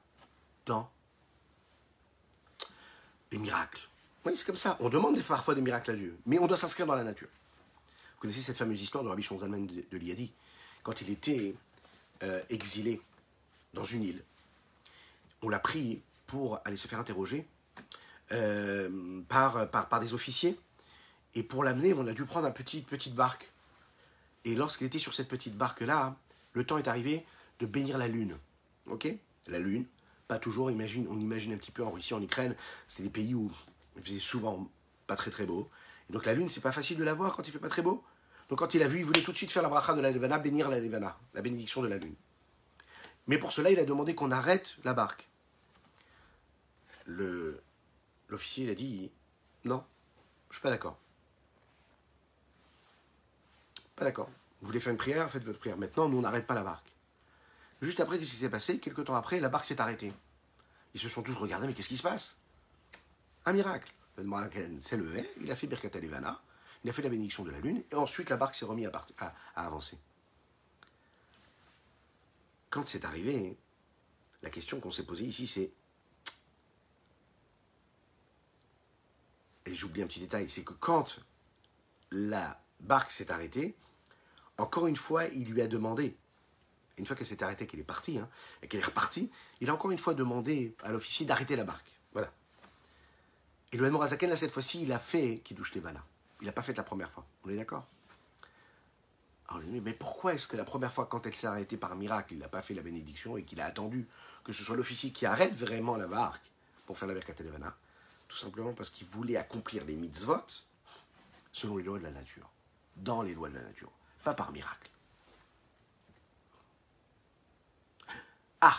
dans 0.66 0.90
des 3.32 3.38
miracles. 3.38 3.88
Oui, 4.26 4.36
c'est 4.36 4.46
comme 4.46 4.56
ça. 4.56 4.78
On 4.80 4.90
demande 4.90 5.20
parfois 5.22 5.56
des 5.56 5.62
miracles 5.62 5.92
à 5.92 5.96
Dieu, 5.96 6.18
mais 6.26 6.40
on 6.40 6.48
doit 6.48 6.58
s'inscrire 6.58 6.86
dans 6.86 6.96
la 6.96 7.04
nature. 7.04 7.30
Vous 8.16 8.22
connaissez 8.22 8.42
cette 8.42 8.58
fameuse 8.58 8.82
histoire 8.82 9.04
de 9.04 9.10
Rabbi 9.10 9.24
Shonzalman 9.24 9.68
de, 9.68 9.98
Liadi, 9.98 10.34
quand 10.84 11.02
il 11.02 11.10
était 11.10 11.56
euh, 12.24 12.42
exilé 12.50 13.02
dans 13.74 13.84
une 13.84 14.04
île. 14.04 14.24
On 15.42 15.50
l'a 15.50 15.60
pris 15.60 16.02
pour 16.26 16.60
aller 16.66 16.78
se 16.78 16.88
faire 16.88 17.00
interroger 17.00 17.46
euh, 18.32 19.22
par, 19.30 19.70
par, 19.70 19.88
par, 19.88 20.00
des 20.00 20.13
officiers, 20.13 20.60
et 21.36 21.44
pour 21.44 21.63
l'amener, 21.63 21.94
on 21.94 22.08
a 22.08 22.13
dû 22.13 22.26
prendre 22.26 22.48
une 22.48 22.54
petite, 22.54 22.88
petite 22.88 23.13
barque. 23.13 23.52
Et 24.46 24.56
lorsqu'il 24.56 24.88
était 24.88 25.00
sur 25.00 25.13
cette 25.13 25.28
petite 25.28 25.56
barque-là, 25.56 26.16
le 26.54 26.66
temps 26.66 26.78
est 26.78 26.88
arrivé 26.88 27.26
de 27.60 27.66
bénir 27.66 27.98
la 27.98 28.08
lune. 28.08 28.38
Ok? 28.88 29.08
La 29.48 29.60
lune, 29.60 29.86
pas 30.28 30.40
toujours, 30.40 30.68
on 30.68 30.70
imagine 31.20 31.54
un 31.54 31.58
petit 31.58 31.72
peu 31.72 31.84
en 31.84 31.92
Russie, 31.92 32.13
en 32.13 32.22
Ukraine, 32.22 32.56
c'est 32.88 33.04
des 33.04 33.10
pays 33.10 33.34
où 33.34 33.52
il 33.96 34.04
faisait 34.04 34.20
souvent 34.20 34.70
pas 35.08 35.16
très 35.16 35.32
très 35.32 35.46
beau. 35.46 35.70
Et 36.10 36.13
donc 36.13 36.26
la 36.26 36.34
lune, 36.34 36.50
c'est 36.50 36.62
pas 36.62 36.72
facile 36.72 36.98
de 36.98 37.04
la 37.04 37.13
voir 37.13 37.36
quand 37.36 37.48
il 37.48 37.52
fait 37.52 37.60
pas 37.60 37.70
très 37.70 37.82
beau. 37.82 38.04
Donc 38.50 38.60
quand 38.60 38.74
il 38.74 38.84
a 38.84 38.88
vu, 38.88 39.00
il 39.00 39.06
voulait 39.06 39.22
tout 39.22 39.32
de 39.32 39.38
suite 39.38 39.52
faire 39.52 39.63
la 39.63 39.70
bracha 39.70 39.94
de 39.94 40.02
la 40.02 40.12
Levana, 40.12 40.38
bénir 40.40 40.70
la 40.70 40.80
Levana, 40.80 41.18
la 41.34 41.42
bénédiction 41.42 41.82
de 41.82 41.88
la 41.88 41.98
lune. 41.98 42.16
Mais 43.28 43.38
pour 43.38 43.52
cela, 43.52 43.70
il 43.72 43.80
a 43.80 43.86
demandé 43.86 44.16
qu'on 44.16 44.32
arrête 44.32 44.78
la 44.84 44.94
barque. 44.94 45.28
L'officier, 47.06 48.66
il 48.66 48.70
a 48.70 48.76
dit, 48.76 49.12
non, 49.66 49.84
je 50.50 50.56
suis 50.56 50.62
pas 50.62 50.70
d'accord. 50.70 50.98
Pas 53.96 54.06
d'accord. 54.06 54.30
Vous 54.62 54.68
voulez 54.68 54.80
faire 54.80 54.92
une 54.92 54.98
prière, 54.98 55.30
faites 55.30 55.44
votre 55.44 55.60
prière. 55.60 55.78
Maintenant, 55.78 56.08
nous, 56.10 56.18
on 56.18 56.22
n'arrête 56.22 56.48
pas 56.48 56.54
la 56.54 56.63
barque. 56.63 56.92
Juste 57.82 58.00
après, 58.00 58.18
qu'est-ce 58.18 58.32
qui 58.32 58.38
s'est 58.38 58.50
passé? 58.50 58.80
Quelques 58.80 59.06
temps 59.06 59.16
après, 59.16 59.40
la 59.40 59.50
barque 59.50 59.66
s'est 59.66 59.80
arrêtée. 59.80 60.13
Ils 60.94 61.00
se 61.00 61.10
sont 61.10 61.22
tous 61.22 61.36
regardés, 61.36 61.68
mais 61.68 61.74
qu'est-ce 61.74 61.90
qui 61.90 61.98
se 61.98 62.04
passe? 62.04 62.38
Un 63.46 63.54
miracle. 63.54 63.94
Le 64.18 64.24
Maraken 64.24 64.82
s'est 64.82 64.98
levé, 64.98 65.30
il 65.40 65.52
a 65.52 65.56
fait 65.56 65.68
Birkat 65.68 65.92
Alevana, 65.94 66.42
il 66.84 66.90
a 66.90 66.94
fait 66.94 67.04
la 67.04 67.10
bénédiction 67.10 67.44
de 67.44 67.52
la 67.52 67.60
lune, 67.60 67.84
et 67.92 67.96
ensuite 67.96 68.32
la 68.32 68.38
barque 68.38 68.56
s'est 68.56 68.66
remise 68.66 68.90
à 69.20 69.36
avancer. 69.56 70.00
Quand 72.72 72.88
c'est 72.88 73.06
arrivé, 73.06 73.56
la 74.42 74.50
question 74.50 74.80
qu'on 74.80 74.90
s'est 74.90 75.06
posée 75.06 75.26
ici, 75.26 75.48
c'est. 75.48 75.72
Et 79.68 79.76
j'oublie 79.76 80.02
un 80.02 80.08
petit 80.08 80.20
détail, 80.20 80.50
c'est 80.50 80.63
que 80.63 80.74
quand 80.74 81.20
la 82.10 82.60
barque 82.80 83.12
s'est 83.12 83.32
arrêtée, 83.32 83.76
encore 84.58 84.88
une 84.88 84.96
fois, 84.96 85.26
il 85.26 85.52
lui 85.52 85.62
a 85.62 85.68
demandé, 85.68 86.18
une 86.98 87.06
fois 87.06 87.16
qu'elle 87.16 87.28
s'est 87.28 87.44
arrêtée, 87.44 87.68
qu'elle 87.68 87.80
est 87.80 87.84
partie, 87.84 88.18
hein, 88.18 88.30
et 88.62 88.68
qu'elle 88.68 88.80
est 88.80 88.86
repartie, 88.86 89.32
il 89.62 89.70
a 89.70 89.74
encore 89.74 89.92
une 89.92 90.00
fois 90.00 90.14
demandé 90.14 90.76
à 90.84 90.92
l'officier 90.92 91.26
d'arrêter 91.26 91.56
la 91.56 91.64
barque. 91.64 92.00
Voilà. 92.14 92.32
Et 93.72 93.78
le 93.78 93.90
Morazaken, 93.92 94.30
là, 94.30 94.38
cette 94.38 94.52
fois-ci, 94.52 94.84
il 94.84 94.92
a 94.92 95.00
fait 95.00 95.40
Kiddush 95.44 95.76
Levana. 95.76 96.04
Il 96.42 96.46
n'a 96.46 96.54
pas 96.54 96.62
fait 96.62 96.76
la 96.76 96.84
première 96.84 97.12
fois. 97.12 97.26
On 97.44 97.50
est 97.50 97.58
d'accord? 97.58 97.86
Alors, 99.50 99.62
mais 99.84 99.94
pourquoi 99.94 100.34
est-ce 100.34 100.48
que 100.48 100.58
la 100.58 100.66
première 100.66 100.92
fois, 100.92 101.06
quand 101.06 101.26
elle 101.26 101.36
s'est 101.36 101.48
arrêtée 101.48 101.78
par 101.78 101.96
miracle, 101.96 102.34
il 102.34 102.40
n'a 102.40 102.50
pas 102.50 102.62
fait 102.62 102.74
la 102.74 102.82
bénédiction 102.82 103.38
et 103.38 103.44
qu'il 103.44 103.62
a 103.62 103.66
attendu 103.66 104.08
que 104.44 104.54
ce 104.54 104.64
soit 104.64 104.76
l'officier 104.76 105.12
qui 105.12 105.26
arrête 105.26 105.54
vraiment 105.54 105.96
la 105.96 106.08
barque 106.08 106.52
pour 106.86 106.98
faire 106.98 107.08
la 107.08 107.14
Birkat 107.14 107.42
Levana 107.44 107.76
Tout 108.28 108.38
simplement 108.38 108.74
parce 108.74 108.90
qu'il 108.90 109.08
voulait 109.08 109.38
accomplir 109.38 109.86
les 109.86 109.96
mitzvot 109.96 110.46
selon 111.52 111.78
les 111.78 111.84
lois 111.84 112.00
de 112.00 112.04
la 112.04 112.12
nature. 112.12 112.50
Dans 112.98 113.22
les 113.22 113.34
lois 113.34 113.50
de 113.50 113.56
la 113.56 113.64
nature 113.64 113.92
pas 114.28 114.34
par 114.34 114.52
miracle. 114.52 114.92
Ah 118.62 118.78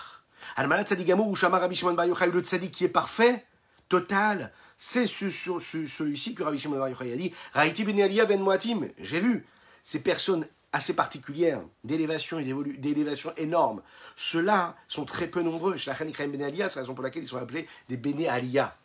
Al-Malad 0.56 0.86
Tzadigamou, 0.86 1.30
Ushama 1.30 1.58
Rabbi 1.58 1.74
Shimon 1.74 1.94
Bar 1.94 2.06
Yochai, 2.06 2.30
le 2.30 2.40
tzadik 2.40 2.72
qui 2.72 2.84
est 2.84 2.88
parfait, 2.88 3.44
total, 3.88 4.52
c'est 4.76 5.06
celui-ci 5.06 6.34
que 6.34 6.42
Rabbi 6.42 6.58
Shimon 6.58 6.78
Bar 6.78 6.88
a 6.88 7.04
dit 7.04 7.32
Raïti 7.52 7.84
ben 7.84 8.00
Aliyah 8.00 8.24
ben 8.24 8.40
Moatim, 8.40 8.88
j'ai 8.98 9.20
vu 9.20 9.46
ces 9.84 10.00
personnes 10.00 10.46
assez 10.72 10.94
particulières, 10.94 11.62
d'élévation 11.84 12.38
et 12.38 12.44
d'élévation 12.78 13.32
énorme. 13.36 13.82
Ceux-là 14.16 14.76
sont 14.86 15.04
très 15.04 15.28
peu 15.28 15.42
nombreux. 15.42 15.76
Shlachan 15.76 16.06
Ikraim 16.06 16.28
ben 16.28 16.42
Aliyah, 16.42 16.68
c'est 16.68 16.76
la 16.76 16.82
raison 16.82 16.94
pour 16.94 17.04
laquelle 17.04 17.22
ils 17.22 17.28
sont 17.28 17.38
appelés 17.38 17.68
des 17.88 17.96
Bene 17.96 18.26
Aliyah. 18.26 18.76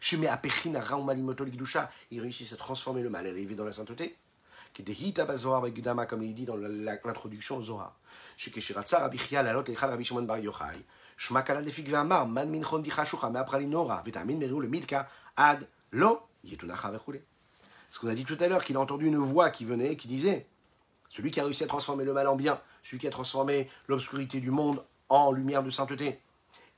Sheme 0.00 0.26
Apechin 0.26 0.78
Raum 0.78 1.06
Malimotol 1.06 1.50
ils 2.10 2.20
réussissent 2.20 2.52
à 2.52 2.56
transformer 2.56 3.02
le 3.02 3.08
mal, 3.08 3.26
à 3.26 3.30
l'élever 3.30 3.54
dans 3.54 3.64
la 3.64 3.72
sainteté 3.72 4.16
qui 4.72 4.82
dehita 4.82 5.26
comme 6.06 6.22
il 6.22 6.34
dit 6.34 6.44
dans 6.44 6.56
l'introduction 6.56 7.56
au 7.58 7.62
Zohar. 7.62 7.96
Rabbi 8.92 9.18
lalot 9.30 9.64
Rabbi 9.76 10.04
Shimon 10.04 10.22
bar 10.22 10.38
Yochai, 10.38 10.82
shmakala 11.16 11.62
ve'amar, 11.62 12.26
man 12.26 12.50
dichashucha, 12.50 13.30
nora, 13.66 14.02
meru 14.24 14.60
le 14.60 14.68
midka, 14.68 15.08
ad 15.36 15.66
lo 15.92 16.22
yetunacha 16.44 16.90
vechule. 16.90 17.22
Ce 17.90 17.98
qu'on 17.98 18.08
a 18.08 18.14
dit 18.14 18.24
tout 18.24 18.38
à 18.40 18.48
l'heure, 18.48 18.64
qu'il 18.64 18.76
a 18.76 18.80
entendu 18.80 19.06
une 19.06 19.18
voix 19.18 19.50
qui 19.50 19.66
venait, 19.66 19.96
qui 19.96 20.08
disait, 20.08 20.46
celui 21.10 21.30
qui 21.30 21.40
a 21.40 21.44
réussi 21.44 21.62
à 21.62 21.66
transformer 21.66 22.04
le 22.04 22.14
mal 22.14 22.26
en 22.26 22.36
bien, 22.36 22.58
celui 22.82 22.98
qui 22.98 23.06
a 23.06 23.10
transformé 23.10 23.68
l'obscurité 23.86 24.40
du 24.40 24.50
monde 24.50 24.82
en 25.10 25.30
lumière 25.30 25.62
de 25.62 25.70
sainteté, 25.70 26.18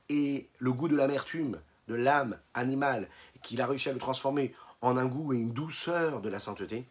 et 0.09 0.49
le 0.59 0.73
goût 0.73 0.89
de 0.89 0.95
l'amertume 0.97 1.57
de 1.87 1.95
l'âme 1.95 2.37
animale, 2.53 3.07
qu'il 3.41 3.61
a 3.61 3.65
réussi 3.65 3.87
à 3.87 3.93
le 3.93 3.99
transformer 3.99 4.53
en 4.81 4.97
un 4.97 5.05
goût 5.05 5.31
et 5.31 5.37
une 5.37 5.53
douceur 5.53 6.21
de 6.21 6.27
la 6.27 6.39
sainteté, 6.39 6.85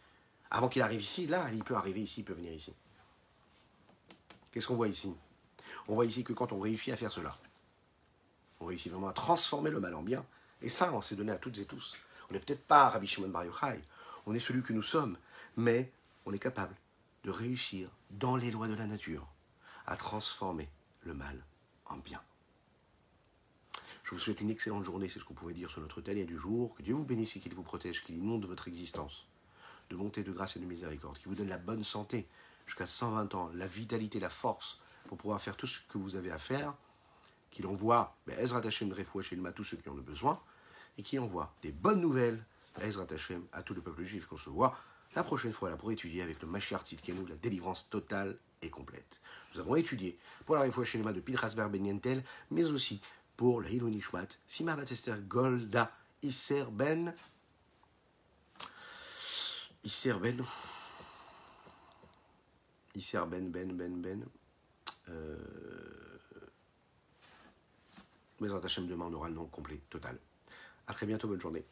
avant 0.54 0.68
qu'il 0.68 0.82
arrive 0.82 1.02
ici, 1.02 1.26
là, 1.26 1.50
il 1.52 1.64
peut 1.64 1.74
arriver 1.74 2.00
ici, 2.00 2.20
il 2.20 2.24
peut 2.24 2.32
venir 2.32 2.52
ici. 2.52 2.72
Qu'est-ce 4.52 4.68
qu'on 4.68 4.76
voit 4.76 4.86
ici? 4.86 5.12
On 5.88 5.96
voit 5.96 6.06
ici 6.06 6.22
que 6.22 6.32
quand 6.32 6.52
on 6.52 6.60
réussit 6.60 6.94
à 6.94 6.96
faire 6.96 7.10
cela, 7.10 7.36
on 8.60 8.66
réussit 8.66 8.92
vraiment 8.92 9.08
à 9.08 9.12
transformer 9.12 9.70
le 9.70 9.80
mal 9.80 9.96
en 9.96 10.02
bien, 10.02 10.24
et 10.62 10.68
ça, 10.68 10.92
on 10.92 11.02
s'est 11.02 11.16
donné 11.16 11.32
à 11.32 11.38
toutes 11.38 11.58
et 11.58 11.64
tous. 11.64 11.96
On 12.30 12.34
n'est 12.34 12.38
peut-être 12.38 12.64
pas 12.64 12.88
Rabbi 12.88 13.08
Shimon 13.08 13.30
Bar 13.30 13.46
Yochai, 13.46 13.82
on 14.26 14.34
est 14.34 14.38
celui 14.38 14.62
que 14.62 14.72
nous 14.72 14.80
sommes, 14.80 15.18
mais 15.56 15.90
on 16.24 16.32
est 16.32 16.38
capable 16.38 16.76
de 17.24 17.32
réussir 17.32 17.88
dans 18.10 18.36
les 18.36 18.52
lois 18.52 18.68
de 18.68 18.74
la 18.74 18.86
nature 18.86 19.26
à 19.88 19.96
transformer 19.96 20.68
le 21.02 21.14
mal 21.14 21.44
en 21.86 21.96
bien. 21.96 22.22
Je 24.04 24.10
vous 24.12 24.20
souhaite 24.20 24.40
une 24.40 24.50
excellente 24.50 24.84
journée, 24.84 25.08
c'est 25.08 25.18
ce 25.18 25.24
qu'on 25.24 25.34
pouvait 25.34 25.52
dire 25.52 25.68
sur 25.68 25.80
notre 25.80 26.00
télé 26.00 26.24
du 26.24 26.38
jour. 26.38 26.76
Que 26.76 26.82
Dieu 26.82 26.94
vous 26.94 27.02
bénisse 27.02 27.34
et 27.34 27.40
qu'il 27.40 27.54
vous 27.54 27.64
protège, 27.64 28.04
qu'il 28.04 28.16
inonde 28.16 28.46
votre 28.46 28.68
existence 28.68 29.26
de 29.90 29.97
bonté, 29.97 30.23
de 30.23 30.33
grâce 30.33 30.57
et 30.57 30.61
de 30.61 30.64
miséricorde, 30.64 31.18
qui 31.18 31.29
vous 31.29 31.35
donne 31.35 31.49
la 31.49 31.59
bonne 31.59 31.85
santé 31.85 32.27
jusqu'à 32.66 32.87
120 32.87 33.35
ans, 33.35 33.51
la 33.55 33.66
vitalité, 33.66 34.18
la 34.20 34.31
force 34.31 34.81
pour 35.09 35.18
pouvoir 35.18 35.40
faire 35.40 35.57
tout 35.57 35.66
ce 35.66 35.81
que 35.81 35.99
vous 35.99 36.16
avez 36.16 36.31
à 36.31 36.38
faire, 36.38 36.75
qu'il 37.51 37.66
envoie 37.66 38.16
ben, 38.27 38.38
Ezra 38.38 38.61
Tachem 38.61 38.92
à 39.47 39.53
tous 39.53 39.64
ceux 39.64 39.77
qui 39.77 39.88
en 39.88 39.92
ont 39.92 39.97
besoin, 39.97 40.40
et 40.97 41.03
qu'il 41.03 41.20
envoie 41.20 41.55
des 41.62 41.73
bonnes 41.73 42.01
nouvelles 42.01 42.44
à 42.77 42.87
Ezra 42.87 43.05
Tachem, 43.05 43.44
à 43.53 43.62
tout 43.62 43.75
le 43.75 43.83
peuple 43.83 44.05
juif 44.05 44.27
qu'on 44.27 44.37
se 44.37 44.51
voit 44.51 44.77
la 45.14 45.23
prochaine 45.23 45.53
fois 45.53 45.70
là 45.70 45.77
pour 45.77 45.92
étudier 45.92 46.23
avec 46.23 46.42
le 46.42 46.49
Mashiach 46.49 46.83
Tzidkenu 46.83 47.27
la 47.29 47.37
délivrance 47.37 47.88
totale 47.88 48.37
et 48.62 48.70
complète. 48.70 49.20
Nous 49.55 49.61
avons 49.61 49.77
étudié 49.77 50.18
pour 50.44 50.57
la 50.57 50.62
Refouach 50.62 50.97
de 50.97 51.20
Pidrasber 51.20 51.68
Benyentel, 51.70 52.25
mais 52.51 52.64
aussi 52.64 53.01
pour 53.37 53.61
la 53.62 53.70
Hilonishmat, 53.70 54.27
Sima 54.47 54.75
Batester 54.75 55.14
Golda 55.29 55.92
Isser 56.23 56.64
Ben 56.70 57.14
Isser 59.85 60.14
Ben. 60.14 60.42
Isser 62.94 63.27
Ben, 63.27 63.51
Ben, 63.51 63.77
Ben, 63.77 64.01
Ben. 64.01 64.25
Euh... 65.11 65.37
Mais 68.40 68.51
Hachem 68.51 68.87
demain, 68.87 69.05
on 69.07 69.12
aura 69.12 69.29
le 69.29 69.35
nom 69.35 69.44
complet, 69.47 69.81
total. 69.90 70.18
A 70.87 70.94
très 70.94 71.07
bientôt, 71.07 71.29
bonne 71.29 71.40
journée. 71.40 71.64